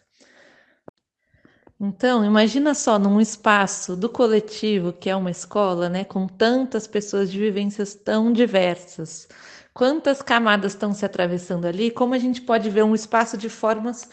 Então, 1.80 2.25
imagina 2.25 2.75
só 2.75 2.97
num 2.97 3.21
espaço 3.21 3.97
do 3.97 4.09
coletivo, 4.09 4.92
que 4.92 5.11
é 5.11 5.16
uma 5.16 5.30
escola, 5.33 5.88
né, 5.88 6.04
com 6.04 6.28
tantas 6.28 6.87
pessoas 6.87 7.33
de 7.33 7.38
vivências 7.38 7.95
tão 7.95 8.33
diversas, 8.33 9.28
quantas 9.75 10.23
camadas 10.23 10.73
estão 10.73 10.92
se 10.95 11.04
atravessando 11.04 11.66
ali, 11.66 11.90
como 11.90 12.14
a 12.14 12.18
gente 12.18 12.40
pode 12.42 12.71
ver 12.71 12.85
um 12.85 12.95
espaço 12.95 13.37
de 13.37 13.49
formas 13.49 14.09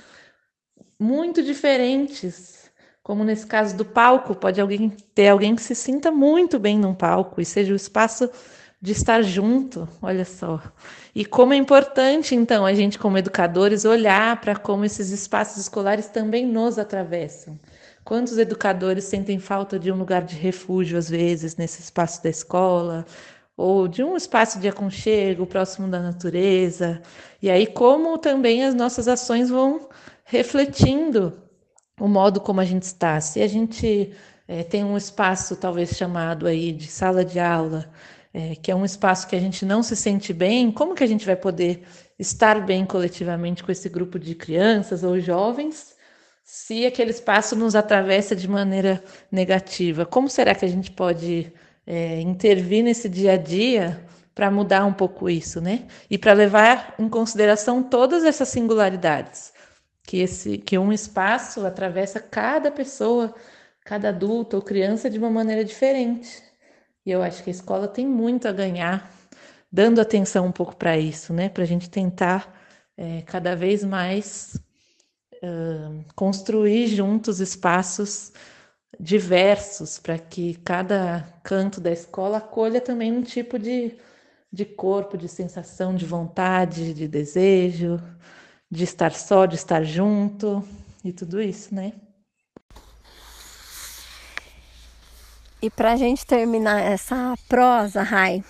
muito 0.99 1.43
diferentes 1.43 2.54
como 3.05 3.23
nesse 3.23 3.45
caso 3.45 3.77
do 3.77 3.85
palco, 3.85 4.33
pode 4.33 4.59
alguém 4.59 4.89
ter 5.13 5.27
alguém 5.27 5.55
que 5.55 5.61
se 5.61 5.75
sinta 5.75 6.11
muito 6.11 6.57
bem 6.57 6.79
num 6.79 6.95
palco 6.95 7.39
e 7.39 7.45
seja 7.45 7.71
o 7.71 7.75
espaço 7.75 8.27
de 8.81 8.93
estar 8.93 9.21
junto, 9.21 9.87
olha 10.01 10.25
só. 10.25 10.59
E 11.13 11.23
como 11.23 11.53
é 11.53 11.55
importante, 11.55 12.33
então, 12.33 12.65
a 12.65 12.73
gente, 12.73 12.97
como 12.97 13.15
educadores, 13.19 13.85
olhar 13.85 14.41
para 14.41 14.55
como 14.55 14.85
esses 14.85 15.11
espaços 15.11 15.57
escolares 15.57 16.07
também 16.07 16.47
nos 16.47 16.79
atravessam. 16.79 17.59
Quantos 18.03 18.39
educadores 18.39 19.03
sentem 19.03 19.37
falta 19.37 19.77
de 19.77 19.91
um 19.91 19.97
lugar 19.97 20.23
de 20.23 20.35
refúgio, 20.35 20.97
às 20.97 21.07
vezes, 21.07 21.55
nesse 21.57 21.81
espaço 21.81 22.23
da 22.23 22.29
escola, 22.31 23.05
ou 23.55 23.87
de 23.87 24.03
um 24.03 24.17
espaço 24.17 24.57
de 24.59 24.67
aconchego 24.67 25.45
próximo 25.45 25.87
da 25.87 25.99
natureza? 25.99 27.03
E 27.39 27.51
aí, 27.51 27.67
como 27.67 28.17
também 28.17 28.65
as 28.65 28.73
nossas 28.73 29.07
ações 29.07 29.51
vão 29.51 29.89
refletindo 30.23 31.44
o 31.99 32.07
modo 32.07 32.41
como 32.41 32.61
a 32.61 32.65
gente 32.65 32.83
está. 32.83 33.19
Se 33.21 33.41
a 33.41 33.47
gente 33.47 34.11
é, 34.47 34.63
tem 34.63 34.83
um 34.83 34.97
espaço, 34.97 35.55
talvez 35.55 35.91
chamado 35.91 36.47
aí 36.47 36.71
de 36.71 36.87
sala 36.87 37.23
de 37.23 37.39
aula, 37.39 37.89
é, 38.33 38.55
que 38.55 38.69
é 38.71 38.75
um 38.75 38.85
espaço 38.85 39.27
que 39.27 39.35
a 39.35 39.39
gente 39.39 39.65
não 39.65 39.81
se 39.81 39.95
sente 39.95 40.33
bem, 40.33 40.71
como 40.71 40.95
que 40.95 41.03
a 41.03 41.07
gente 41.07 41.25
vai 41.25 41.35
poder 41.35 41.83
estar 42.19 42.65
bem 42.65 42.85
coletivamente 42.85 43.63
com 43.63 43.71
esse 43.71 43.89
grupo 43.89 44.19
de 44.19 44.35
crianças 44.35 45.03
ou 45.03 45.19
jovens, 45.19 45.95
se 46.43 46.85
aquele 46.85 47.11
espaço 47.11 47.55
nos 47.55 47.75
atravessa 47.75 48.35
de 48.35 48.47
maneira 48.47 49.03
negativa? 49.31 50.05
Como 50.05 50.29
será 50.29 50.53
que 50.53 50.65
a 50.65 50.67
gente 50.67 50.91
pode 50.91 51.51
é, 51.87 52.19
intervir 52.21 52.83
nesse 52.83 53.09
dia 53.09 53.33
a 53.33 53.37
dia 53.37 54.05
para 54.33 54.51
mudar 54.51 54.85
um 54.85 54.93
pouco 54.93 55.29
isso, 55.29 55.61
né? 55.61 55.87
E 56.09 56.17
para 56.17 56.33
levar 56.33 56.93
em 56.99 57.07
consideração 57.07 57.81
todas 57.81 58.25
essas 58.25 58.49
singularidades 58.49 59.54
que 60.05 60.17
esse 60.17 60.57
que 60.57 60.77
um 60.77 60.93
espaço 60.93 61.65
atravessa 61.65 62.19
cada 62.19 62.71
pessoa, 62.71 63.33
cada 63.83 64.09
adulto 64.09 64.55
ou 64.55 64.61
criança 64.61 65.09
de 65.09 65.17
uma 65.17 65.29
maneira 65.29 65.63
diferente. 65.63 66.43
E 67.05 67.11
eu 67.11 67.21
acho 67.21 67.43
que 67.43 67.49
a 67.49 67.53
escola 67.53 67.87
tem 67.87 68.07
muito 68.07 68.47
a 68.47 68.51
ganhar, 68.51 69.11
dando 69.71 70.01
atenção 70.01 70.47
um 70.47 70.51
pouco 70.51 70.75
para 70.75 70.97
isso, 70.97 71.33
né? 71.33 71.49
Para 71.49 71.63
a 71.63 71.67
gente 71.67 71.89
tentar 71.89 72.53
é, 72.97 73.21
cada 73.23 73.55
vez 73.55 73.83
mais 73.83 74.59
uh, 75.43 76.05
construir 76.15 76.87
juntos 76.87 77.39
espaços 77.39 78.31
diversos 78.99 79.99
para 79.99 80.17
que 80.17 80.55
cada 80.63 81.21
canto 81.43 81.81
da 81.81 81.91
escola 81.91 82.37
acolha 82.37 82.79
também 82.81 83.11
um 83.11 83.21
tipo 83.21 83.59
de, 83.59 83.97
de 84.51 84.65
corpo, 84.65 85.17
de 85.17 85.27
sensação, 85.27 85.93
de 85.95 86.05
vontade, 86.05 86.93
de 86.93 87.07
desejo, 87.07 88.01
de 88.75 88.83
estar 88.83 89.13
só, 89.13 89.45
de 89.45 89.55
estar 89.55 89.83
junto 89.83 90.63
e 91.03 91.13
tudo 91.13 91.41
isso, 91.41 91.73
né? 91.73 91.93
E 95.61 95.69
para 95.69 95.93
a 95.93 95.95
gente 95.95 96.25
terminar 96.25 96.81
essa 96.81 97.33
prosa, 97.47 98.03
Rai, 98.03 98.43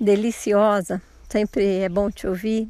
deliciosa, 0.00 1.02
sempre 1.28 1.80
é 1.80 1.88
bom 1.88 2.10
te 2.10 2.26
ouvir. 2.26 2.68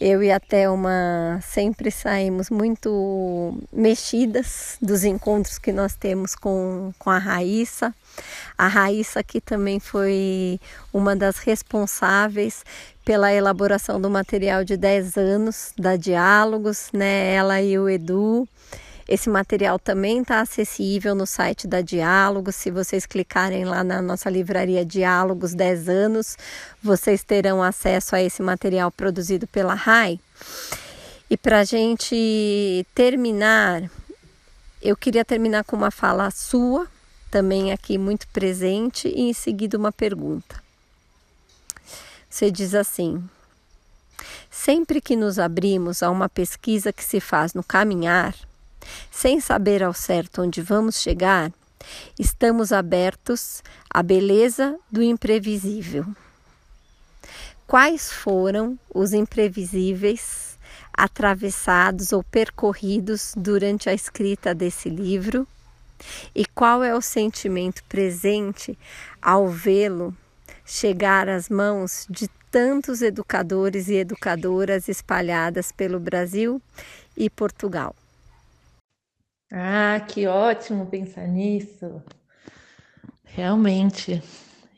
Eu 0.00 0.22
e 0.22 0.32
a 0.32 0.40
Thelma 0.40 1.40
sempre 1.42 1.90
saímos 1.90 2.50
muito 2.50 3.56
mexidas 3.72 4.76
dos 4.82 5.04
encontros 5.04 5.58
que 5.58 5.70
nós 5.70 5.94
temos 5.94 6.34
com, 6.34 6.92
com 6.98 7.10
a 7.10 7.18
Raíssa. 7.18 7.94
A 8.58 8.66
Raíssa 8.66 9.20
aqui 9.20 9.40
também 9.40 9.78
foi 9.78 10.58
uma 10.92 11.14
das 11.14 11.38
responsáveis 11.38 12.64
pela 13.04 13.32
elaboração 13.32 14.00
do 14.00 14.10
material 14.10 14.64
de 14.64 14.76
10 14.76 15.16
anos 15.16 15.72
da 15.78 15.96
Diálogos, 15.96 16.88
né? 16.92 17.34
Ela 17.34 17.60
e 17.60 17.78
o 17.78 17.88
Edu. 17.88 18.48
Esse 19.08 19.28
material 19.28 19.78
também 19.78 20.20
está 20.20 20.40
acessível 20.40 21.14
no 21.14 21.26
site 21.26 21.66
da 21.66 21.80
Diálogos. 21.80 22.56
Se 22.56 22.70
vocês 22.70 23.06
clicarem 23.06 23.64
lá 23.64 23.82
na 23.82 24.00
nossa 24.00 24.30
livraria 24.30 24.84
Diálogos 24.84 25.54
10 25.54 25.88
anos, 25.88 26.36
vocês 26.82 27.22
terão 27.22 27.62
acesso 27.62 28.14
a 28.14 28.22
esse 28.22 28.42
material 28.42 28.90
produzido 28.90 29.46
pela 29.46 29.74
RAI. 29.74 30.20
E 31.28 31.36
para 31.36 31.60
a 31.60 31.64
gente 31.64 32.86
terminar, 32.94 33.90
eu 34.80 34.96
queria 34.96 35.24
terminar 35.24 35.64
com 35.64 35.76
uma 35.76 35.90
fala 35.90 36.30
sua, 36.30 36.86
também 37.30 37.72
aqui 37.72 37.96
muito 37.96 38.28
presente, 38.28 39.08
e 39.08 39.22
em 39.22 39.32
seguida 39.32 39.78
uma 39.78 39.90
pergunta. 39.90 40.62
Você 42.28 42.50
diz 42.50 42.74
assim: 42.74 43.22
Sempre 44.50 45.00
que 45.00 45.16
nos 45.16 45.38
abrimos 45.38 46.02
a 46.02 46.10
uma 46.10 46.28
pesquisa 46.28 46.92
que 46.92 47.02
se 47.02 47.20
faz 47.20 47.54
no 47.54 47.64
caminhar, 47.64 48.34
sem 49.10 49.40
saber 49.40 49.82
ao 49.82 49.94
certo 49.94 50.42
onde 50.42 50.60
vamos 50.60 51.00
chegar, 51.00 51.52
estamos 52.18 52.72
abertos 52.72 53.62
à 53.90 54.02
beleza 54.02 54.78
do 54.90 55.02
imprevisível. 55.02 56.06
Quais 57.66 58.12
foram 58.12 58.78
os 58.94 59.12
imprevisíveis 59.12 60.58
atravessados 60.92 62.12
ou 62.12 62.22
percorridos 62.22 63.32
durante 63.36 63.88
a 63.88 63.94
escrita 63.94 64.54
desse 64.54 64.90
livro? 64.90 65.46
E 66.34 66.44
qual 66.44 66.82
é 66.82 66.94
o 66.94 67.00
sentimento 67.00 67.82
presente 67.84 68.78
ao 69.20 69.48
vê-lo 69.48 70.14
chegar 70.64 71.28
às 71.28 71.48
mãos 71.48 72.06
de 72.10 72.28
tantos 72.50 73.00
educadores 73.00 73.88
e 73.88 73.94
educadoras 73.94 74.88
espalhadas 74.88 75.72
pelo 75.72 75.98
Brasil 75.98 76.60
e 77.16 77.30
Portugal? 77.30 77.94
Ah, 79.54 80.00
que 80.08 80.26
ótimo 80.26 80.86
pensar 80.86 81.28
nisso. 81.28 82.02
Realmente, 83.22 84.22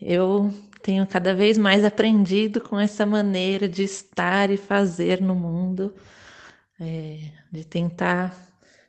eu 0.02 0.52
tenho 0.82 1.06
cada 1.06 1.32
vez 1.32 1.56
mais 1.56 1.84
aprendido 1.84 2.60
com 2.60 2.78
essa 2.78 3.06
maneira 3.06 3.68
de 3.68 3.84
estar 3.84 4.50
e 4.50 4.56
fazer 4.56 5.20
no 5.20 5.32
mundo, 5.32 5.94
é, 6.80 7.20
de 7.52 7.64
tentar, 7.64 8.36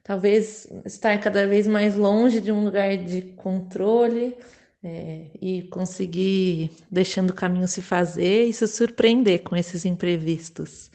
talvez, 0.03 0.67
estar 0.85 1.19
cada 1.19 1.45
vez 1.45 1.67
mais 1.67 1.95
longe 1.95 2.41
de 2.41 2.51
um 2.51 2.65
lugar 2.65 2.97
de 2.97 3.21
controle 3.21 4.35
é, 4.83 5.27
e 5.39 5.61
conseguir, 5.69 6.71
deixando 6.89 7.29
o 7.29 7.35
caminho 7.35 7.67
se 7.67 7.83
fazer 7.83 8.45
e 8.45 8.53
se 8.53 8.67
surpreender 8.67 9.43
com 9.43 9.55
esses 9.55 9.85
imprevistos. 9.85 10.89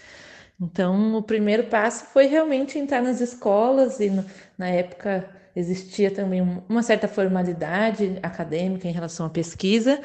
Então, 0.60 1.16
o 1.16 1.22
primeiro 1.22 1.64
passo 1.64 2.04
foi 2.12 2.26
realmente 2.26 2.78
entrar 2.78 3.00
nas 3.00 3.20
escolas, 3.20 3.98
e 3.98 4.10
no, 4.10 4.24
na 4.58 4.68
época 4.68 5.28
existia 5.56 6.10
também 6.10 6.42
uma 6.68 6.82
certa 6.82 7.08
formalidade 7.08 8.18
acadêmica 8.22 8.86
em 8.86 8.92
relação 8.92 9.26
à 9.26 9.30
pesquisa, 9.30 10.00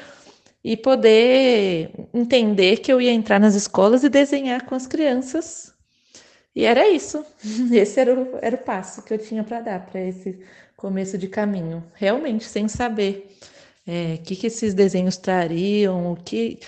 e 0.64 0.76
poder 0.76 1.92
entender 2.12 2.78
que 2.78 2.92
eu 2.92 3.00
ia 3.00 3.12
entrar 3.12 3.38
nas 3.38 3.54
escolas 3.54 4.02
e 4.02 4.08
desenhar 4.08 4.64
com 4.64 4.74
as 4.74 4.86
crianças. 4.86 5.72
E 6.54 6.64
era 6.64 6.88
isso. 6.88 7.24
Esse 7.70 8.00
era 8.00 8.18
o, 8.18 8.38
era 8.40 8.56
o 8.56 8.58
passo 8.58 9.04
que 9.04 9.12
eu 9.12 9.18
tinha 9.18 9.44
para 9.44 9.60
dar 9.60 9.86
para 9.86 10.00
esse 10.00 10.40
começo 10.76 11.16
de 11.16 11.28
caminho, 11.28 11.84
realmente 11.94 12.44
sem 12.44 12.66
saber 12.66 13.28
o 13.86 13.90
é, 13.90 14.16
que, 14.18 14.34
que 14.34 14.48
esses 14.48 14.74
desenhos 14.74 15.16
trariam, 15.16 16.12
o 16.12 16.16
que, 16.16 16.58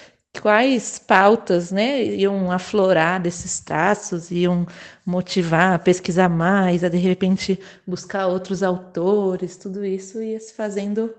quais 0.41 0.99
pautas 0.99 1.71
né, 1.71 2.03
iam 2.03 2.51
aflorar 2.51 3.21
desses 3.21 3.61
traços, 3.61 4.31
iam 4.31 4.67
motivar 5.05 5.75
a 5.75 5.79
pesquisar 5.79 6.29
mais, 6.29 6.85
a 6.85 6.89
de 6.89 6.99
repente 6.99 7.59
buscar 7.87 8.27
outros 8.27 8.63
autores, 8.63 9.57
tudo 9.57 9.85
isso 9.85 10.23
ia 10.23 10.39
se 10.39 10.55
fazendo 10.55 11.15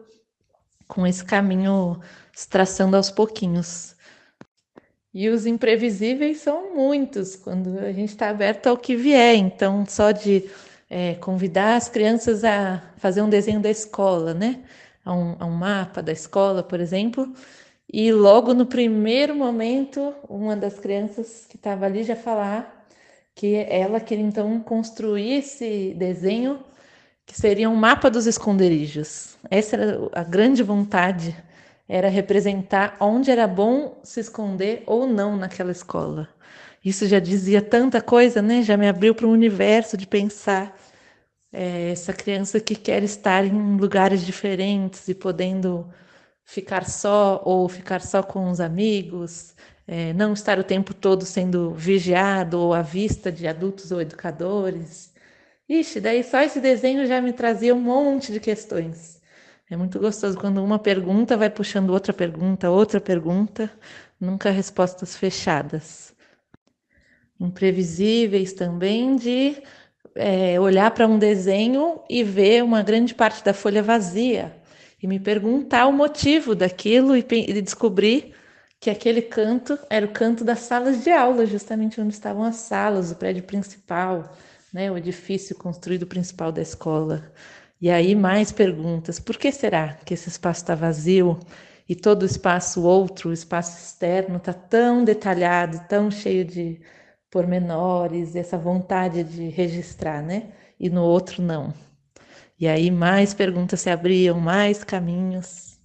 com 0.88 1.06
esse 1.06 1.24
caminho, 1.24 2.00
se 2.34 2.48
traçando 2.48 2.96
aos 2.96 3.12
pouquinhos. 3.12 3.96
E 5.14 5.28
os 5.30 5.46
imprevisíveis 5.46 6.40
são 6.40 6.76
muitos 6.76 7.36
quando 7.36 7.80
a 7.80 7.92
gente 7.92 8.10
está 8.10 8.30
aberto 8.30 8.68
ao 8.68 8.78
que 8.78 8.96
vier, 8.96 9.36
então 9.36 9.86
só 9.88 10.12
de 10.12 10.50
é, 10.90 11.16
convidar 11.16 11.76
as 11.76 11.90
crianças 11.90 12.44
a 12.44 12.82
fazer 12.98 13.22
um 13.22 13.30
desenho 13.30 13.60
da 13.60 13.70
escola, 13.70 14.34
né? 14.34 14.64
A 15.04 15.14
um, 15.14 15.36
a 15.40 15.46
um 15.46 15.52
mapa 15.52 16.02
da 16.02 16.12
escola, 16.12 16.62
por 16.62 16.80
exemplo, 16.80 17.32
e 17.92 18.12
logo 18.12 18.54
no 18.54 18.66
primeiro 18.68 19.36
momento, 19.36 20.14
uma 20.30 20.56
das 20.56 20.80
crianças 20.80 21.46
que 21.50 21.56
estava 21.56 21.86
ali 21.86 22.04
já 22.04 22.16
falar 22.16 22.86
que 23.34 23.56
ela 23.56 24.00
queria 24.00 24.26
então 24.26 24.60
construir 24.60 25.40
esse 25.40 25.96
desenho 25.98 26.60
que 27.26 27.40
seria 27.40 27.70
um 27.70 27.76
mapa 27.76 28.10
dos 28.10 28.28
esconderijos. 28.28 29.38
Essa 29.50 29.76
era 29.76 30.10
a 30.14 30.24
grande 30.24 30.62
vontade, 30.62 31.36
era 31.88 32.10
representar 32.10 32.98
onde 33.00 33.32
era 33.32 33.48
bom 33.48 34.00
se 34.04 34.20
esconder 34.20 34.84
ou 34.86 35.08
não 35.08 35.36
naquela 35.38 35.72
escola. 35.72 36.28
Isso 36.84 37.08
já 37.08 37.20
dizia 37.20 37.62
tanta 37.62 38.02
coisa, 38.02 38.42
né? 38.42 38.62
Já 38.62 38.78
me 38.78 38.88
abriu 38.88 39.16
para 39.16 39.26
um 39.28 39.32
universo 39.32 39.98
de 39.98 40.06
pensar 40.06 40.78
é, 41.52 41.92
essa 41.92 42.14
criança 42.14 42.60
que 42.60 42.76
quer 42.76 43.04
estar 43.04 43.46
em 43.46 43.78
lugares 43.78 44.26
diferentes 44.26 45.08
e 45.08 45.16
podendo 45.16 45.88
ficar 46.50 46.90
só 46.90 47.44
ou 47.46 47.70
ficar 47.70 48.02
só 48.02 48.24
com 48.24 48.50
os 48.50 48.60
amigos, 48.60 49.56
é, 49.88 50.14
não 50.14 50.34
estar 50.34 50.58
o 50.58 50.64
tempo 50.64 50.96
todo 50.96 51.24
sendo 51.24 51.76
vigiado 51.76 52.60
ou 52.60 52.74
à 52.74 52.82
vista 52.82 53.32
de 53.32 53.48
adultos 53.48 53.92
ou 53.92 54.02
educadores. 54.02 55.14
Ixi, 55.70 56.02
daí 56.02 56.24
só 56.24 56.42
esse 56.42 56.60
desenho 56.60 57.06
já 57.06 57.22
me 57.22 57.34
trazia 57.34 57.76
um 57.76 57.80
monte 57.80 58.32
de 58.32 58.40
questões. 58.40 59.22
É 59.70 59.78
muito 59.78 60.00
gostoso 60.00 60.40
quando 60.40 60.64
uma 60.64 60.80
pergunta 60.80 61.38
vai 61.38 61.52
puxando 61.52 61.92
outra 61.92 62.14
pergunta, 62.14 62.72
outra 62.72 63.00
pergunta, 63.00 63.72
nunca 64.20 64.50
respostas 64.50 65.16
fechadas. 65.16 66.16
Imprevisíveis 67.40 68.54
também 68.54 69.16
de 69.16 69.62
é, 70.16 70.60
olhar 70.60 70.90
para 70.92 71.08
um 71.08 71.20
desenho 71.20 72.02
e 72.10 72.24
ver 72.24 72.64
uma 72.64 72.82
grande 72.82 73.14
parte 73.14 73.44
da 73.44 73.54
folha 73.54 73.84
vazia 73.84 74.59
e 75.02 75.08
me 75.08 75.20
perguntar 75.20 75.88
o 75.88 75.94
motivo 75.94 76.56
daquilo 76.56 77.16
e, 77.16 77.26
e 77.32 77.62
descobrir 77.62 78.34
que 78.80 78.90
aquele 78.90 79.22
canto 79.22 79.78
era 79.90 80.06
o 80.06 80.12
canto 80.12 80.44
das 80.44 80.60
salas 80.60 81.04
de 81.04 81.12
aula, 81.12 81.46
justamente 81.46 82.00
onde 82.00 82.14
estavam 82.14 82.44
as 82.44 82.58
salas, 82.58 83.12
o 83.12 83.16
prédio 83.16 83.44
principal, 83.44 84.36
né, 84.74 84.92
o 84.92 84.98
edifício 84.98 85.56
construído 85.56 86.08
principal 86.08 86.52
da 86.52 86.62
escola. 86.62 87.32
E 87.82 87.90
aí 87.90 88.16
mais 88.16 88.52
perguntas: 88.52 89.20
por 89.20 89.38
que 89.38 89.52
será 89.52 89.96
que 90.06 90.14
esse 90.14 90.30
espaço 90.30 90.62
está 90.62 90.76
vazio 90.76 91.40
e 91.88 91.96
todo 91.96 92.24
o 92.24 92.26
espaço 92.26 92.84
outro, 92.84 93.30
o 93.30 93.34
espaço 93.34 93.78
externo, 93.78 94.38
está 94.38 94.54
tão 94.54 95.04
detalhado, 95.04 95.82
tão 95.88 96.12
cheio 96.12 96.46
de 96.46 96.80
pormenores, 97.32 98.36
essa 98.36 98.58
vontade 98.58 99.24
de 99.24 99.50
registrar, 99.50 100.22
né? 100.24 100.52
E 100.80 100.90
no 100.90 101.04
outro 101.04 101.42
não. 101.42 101.74
E 102.60 102.68
aí 102.68 102.92
mais 102.92 103.34
perguntas 103.34 103.80
se 103.80 103.90
abriam, 103.90 104.38
mais 104.38 104.84
caminhos, 104.84 105.80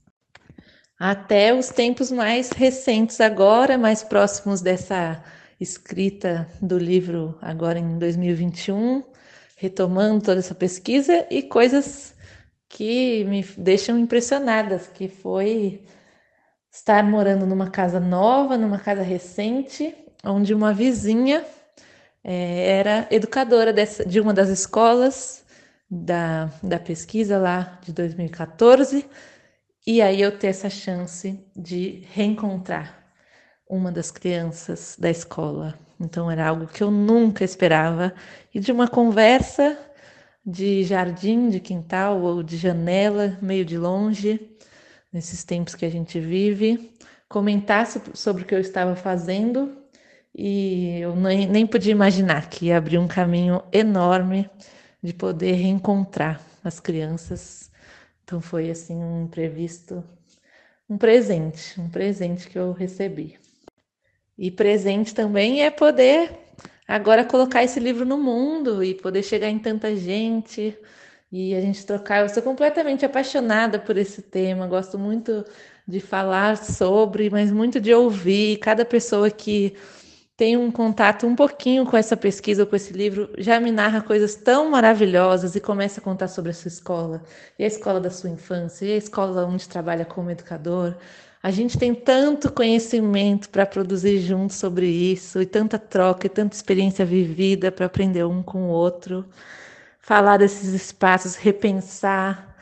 até 0.99 1.55
os 1.55 1.69
tempos 1.69 2.11
mais 2.11 2.51
recentes 2.51 3.21
agora, 3.21 3.79
mais 3.79 4.03
próximos 4.03 4.61
dessa 4.61 5.23
escrita 5.61 6.49
do 6.61 6.77
livro 6.77 7.39
agora 7.41 7.79
em 7.79 7.97
2021, 7.99 9.05
retomando 9.57 10.25
toda 10.25 10.41
essa 10.41 10.55
pesquisa 10.55 11.25
e 11.31 11.43
coisas 11.43 12.15
que 12.69 13.25
me 13.25 13.45
deixam 13.57 13.97
impressionadas, 13.97 14.89
que 14.89 15.07
foi 15.07 15.85
estar 16.73 17.05
morando 17.05 17.47
numa 17.47 17.71
casa 17.71 18.01
nova, 18.01 18.59
numa 18.59 18.81
casa 18.81 19.03
recente, 19.03 19.95
onde 20.25 20.53
uma 20.53 20.73
vizinha 20.75 21.45
é, 22.25 22.79
era 22.79 23.07
educadora 23.13 23.73
dessa, 23.73 24.05
de 24.05 24.19
uma 24.19 24.35
das 24.35 24.49
escolas 24.49 25.44
da, 25.95 26.51
da 26.63 26.79
pesquisa 26.79 27.39
lá 27.39 27.79
de 27.83 27.93
2014, 27.93 29.07
e 29.87 30.03
aí 30.03 30.21
eu 30.21 30.37
ter 30.37 30.49
essa 30.49 30.69
chance 30.69 31.39
de 31.55 32.03
reencontrar 32.11 33.05
uma 33.69 33.93
das 33.93 34.11
crianças 34.11 34.97
da 34.99 35.11
escola. 35.11 35.79
Então 36.01 36.31
era 36.31 36.49
algo 36.49 36.67
que 36.67 36.83
eu 36.83 36.91
nunca 36.91 37.45
esperava, 37.45 38.13
e 38.53 38.59
de 38.59 38.73
uma 38.73 38.89
conversa 38.89 39.79
de 40.45 40.83
jardim, 40.83 41.49
de 41.49 41.61
quintal 41.61 42.21
ou 42.21 42.43
de 42.43 42.57
janela, 42.57 43.39
meio 43.41 43.65
de 43.65 43.79
longe, 43.79 44.41
nesses 45.13 45.45
tempos 45.45 45.75
que 45.75 45.85
a 45.87 45.91
gente 45.91 46.19
vive, 46.19 46.93
comentar 47.29 47.87
sobre 48.15 48.43
o 48.43 48.47
que 48.47 48.55
eu 48.55 48.61
estava 48.61 48.97
fazendo 48.97 49.77
e 50.35 50.99
eu 50.99 51.15
nem, 51.15 51.47
nem 51.47 51.67
podia 51.67 51.93
imaginar 51.93 52.49
que 52.49 52.67
ia 52.67 52.77
abrir 52.77 52.99
um 52.99 53.07
caminho 53.07 53.63
enorme 53.73 54.51
de 55.05 55.13
poder 55.13 55.53
reencontrar 55.53 56.41
as 56.65 56.81
crianças. 56.81 57.71
Então 58.25 58.41
foi 58.41 58.71
assim 58.71 58.97
um 58.97 59.25
imprevisto, 59.25 60.03
um 60.89 60.97
presente, 60.97 61.79
um 61.79 61.91
presente 61.91 62.49
que 62.49 62.59
eu 62.59 62.73
recebi. 62.73 63.39
E 64.39 64.51
presente 64.51 65.15
também 65.15 65.63
é 65.63 65.71
poder 65.71 66.33
agora 66.89 67.23
colocar 67.23 67.63
esse 67.63 67.79
livro 67.79 68.07
no 68.07 68.17
mundo 68.17 68.83
e 68.83 68.95
poder 68.95 69.23
chegar 69.23 69.51
em 69.51 69.59
tanta 69.59 69.95
gente 69.95 70.75
e 71.31 71.55
a 71.55 71.61
gente 71.61 71.85
trocar. 71.85 72.23
Eu 72.23 72.31
sou 72.31 72.43
completamente 72.43 73.05
apaixonada 73.05 73.79
por 73.79 73.99
esse 73.99 74.23
tema, 74.23 74.67
gosto 74.67 74.99
muito 74.99 75.45
de 75.87 76.01
falar 76.01 76.57
sobre, 76.57 77.29
mas 77.29 77.53
muito 77.53 77.79
de 77.79 77.93
ouvir. 77.93 78.57
Cada 78.57 78.87
pessoa 78.87 79.31
que 79.31 79.75
tem 80.37 80.57
um 80.57 80.71
contato 80.71 81.27
um 81.27 81.37
pouquinho 81.37 81.87
com 81.87 81.97
essa 81.97 82.17
pesquisa, 82.17 82.67
com 82.67 82.75
esse 82.75 82.93
livro, 82.93 83.31
já 83.39 83.61
me 83.61 83.71
narra 83.71 84.01
coisas 84.03 84.35
tão 84.35 84.69
maravilhosas 84.71 85.55
e 85.55 85.61
começa 85.61 86.01
a 86.01 86.03
contar 86.05 86.29
sobre 86.29 86.51
a 86.51 86.55
sua 86.55 86.69
escola, 86.69 87.23
e 87.59 87.65
a 87.65 87.67
escola 87.67 88.01
da 88.01 88.11
sua 88.11 88.31
infância, 88.31 88.85
e 88.87 88.93
a 88.95 88.97
escola 88.97 89.47
onde 89.47 89.69
trabalha 89.69 90.05
como 90.05 90.31
educador. 90.31 90.97
A 91.43 91.51
gente 91.51 91.79
tem 91.79 91.95
tanto 91.95 92.51
conhecimento 92.51 93.49
para 93.51 93.67
produzir 93.67 94.19
junto 94.19 94.55
sobre 94.55 94.87
isso, 94.87 95.41
e 95.41 95.47
tanta 95.47 95.79
troca, 95.79 96.27
e 96.27 96.31
tanta 96.31 96.57
experiência 96.57 97.05
vivida 97.05 97.71
para 97.71 97.87
aprender 97.87 98.25
um 98.25 98.43
com 98.43 98.65
o 98.65 98.69
outro. 98.69 99.25
Falar 100.01 100.39
desses 100.39 100.73
espaços, 100.75 101.37
repensar, 101.37 102.54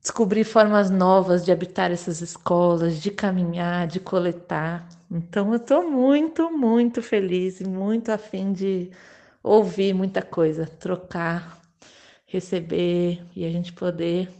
descobrir 0.00 0.44
formas 0.44 0.90
novas 0.90 1.44
de 1.44 1.52
habitar 1.52 1.90
essas 1.90 2.20
escolas, 2.20 3.00
de 3.00 3.10
caminhar, 3.10 3.86
de 3.86 4.00
coletar. 4.00 4.88
Então, 5.10 5.50
eu 5.50 5.56
estou 5.56 5.88
muito, 5.90 6.50
muito 6.50 7.02
feliz 7.02 7.60
e 7.60 7.64
muito 7.64 8.10
afim 8.10 8.52
de 8.52 8.90
ouvir 9.42 9.94
muita 9.94 10.22
coisa, 10.22 10.66
trocar, 10.66 11.60
receber 12.26 13.22
e 13.34 13.44
a 13.44 13.50
gente 13.50 13.72
poder 13.72 14.30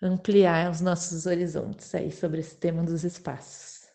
ampliar 0.00 0.70
os 0.70 0.80
nossos 0.80 1.26
horizontes 1.26 1.94
aí 1.94 2.10
sobre 2.12 2.40
esse 2.40 2.54
tema 2.54 2.82
dos 2.82 3.04
espaços. 3.04 3.86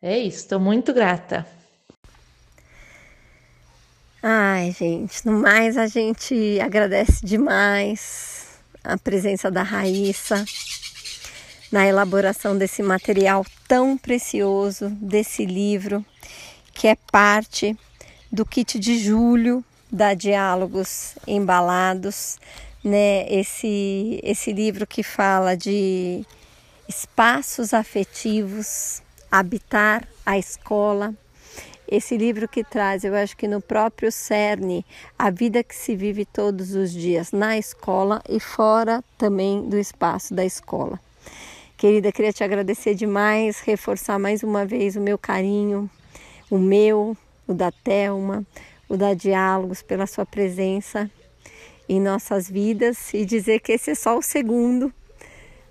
É 0.00 0.18
isso, 0.18 0.38
estou 0.38 0.58
muito 0.58 0.92
grata. 0.92 1.46
Ai, 4.22 4.70
gente, 4.72 5.26
no 5.26 5.32
mais 5.40 5.76
a 5.76 5.86
gente 5.86 6.58
agradece 6.60 7.24
demais 7.24 8.41
a 8.84 8.98
presença 8.98 9.50
da 9.50 9.62
Raíssa 9.62 10.44
na 11.70 11.86
elaboração 11.86 12.56
desse 12.56 12.82
material 12.82 13.46
tão 13.66 13.96
precioso, 13.96 14.90
desse 14.90 15.46
livro, 15.46 16.04
que 16.74 16.86
é 16.86 16.96
parte 17.10 17.76
do 18.30 18.44
kit 18.44 18.78
de 18.78 18.98
julho 18.98 19.64
da 19.90 20.14
Diálogos 20.14 21.14
Embalados, 21.26 22.38
né? 22.84 23.26
Esse, 23.32 24.20
esse 24.22 24.52
livro 24.52 24.86
que 24.86 25.02
fala 25.02 25.56
de 25.56 26.24
espaços 26.88 27.72
afetivos, 27.72 29.02
habitar 29.30 30.06
a 30.26 30.38
escola. 30.38 31.14
Esse 31.88 32.16
livro 32.16 32.48
que 32.48 32.64
traz, 32.64 33.04
eu 33.04 33.14
acho 33.14 33.36
que 33.36 33.46
no 33.46 33.60
próprio 33.60 34.10
cerne, 34.10 34.84
a 35.18 35.30
vida 35.30 35.62
que 35.62 35.74
se 35.74 35.94
vive 35.94 36.24
todos 36.24 36.74
os 36.74 36.90
dias 36.90 37.32
na 37.32 37.58
escola 37.58 38.22
e 38.28 38.40
fora 38.40 39.04
também 39.18 39.68
do 39.68 39.78
espaço 39.78 40.32
da 40.32 40.44
escola. 40.44 40.98
Querida, 41.76 42.12
queria 42.12 42.32
te 42.32 42.44
agradecer 42.44 42.94
demais, 42.94 43.60
reforçar 43.60 44.18
mais 44.18 44.42
uma 44.42 44.64
vez 44.64 44.96
o 44.96 45.00
meu 45.00 45.18
carinho, 45.18 45.90
o 46.48 46.56
meu, 46.56 47.16
o 47.46 47.52
da 47.52 47.72
Telma, 47.72 48.46
o 48.88 48.96
da 48.96 49.14
Diálogos, 49.14 49.82
pela 49.82 50.06
sua 50.06 50.24
presença 50.24 51.10
em 51.88 52.00
nossas 52.00 52.48
vidas 52.48 53.12
e 53.12 53.24
dizer 53.24 53.60
que 53.60 53.72
esse 53.72 53.90
é 53.90 53.94
só 53.94 54.16
o 54.16 54.22
segundo 54.22 54.94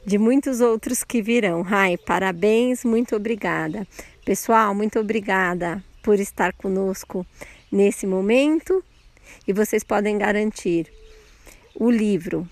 de 0.06 0.18
muitos 0.18 0.60
outros 0.60 1.04
que 1.04 1.22
virão. 1.22 1.62
Rai, 1.62 1.98
parabéns, 1.98 2.84
muito 2.84 3.16
obrigada. 3.16 3.88
Pessoal, 4.26 4.76
muito 4.76 5.00
obrigada 5.00 5.82
por 6.02 6.20
estar 6.20 6.54
conosco 6.54 7.26
nesse 7.72 8.06
momento 8.06 8.84
e 9.48 9.54
vocês 9.54 9.84
podem 9.84 10.18
garantir 10.18 10.92
o 11.76 11.90
livro 11.90 12.48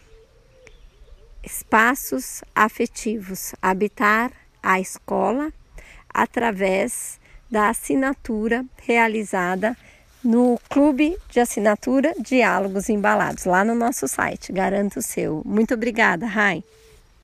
Espaços 1.44 2.44
Afetivos 2.54 3.54
Habitar 3.62 4.32
a 4.62 4.80
Escola 4.80 5.52
através 6.14 7.20
da 7.50 7.70
assinatura 7.70 8.66
realizada 8.84 9.76
no 10.24 10.60
clube 10.70 11.18
de 11.30 11.40
assinatura 11.40 12.14
Diálogos 12.20 12.90
Embalados, 12.90 13.46
lá 13.46 13.64
no 13.64 13.74
nosso 13.74 14.08
site. 14.08 14.52
Garanto 14.52 15.00
o 15.00 15.02
seu. 15.02 15.42
Muito 15.46 15.74
obrigada, 15.74 16.26
Rai. 16.26 16.64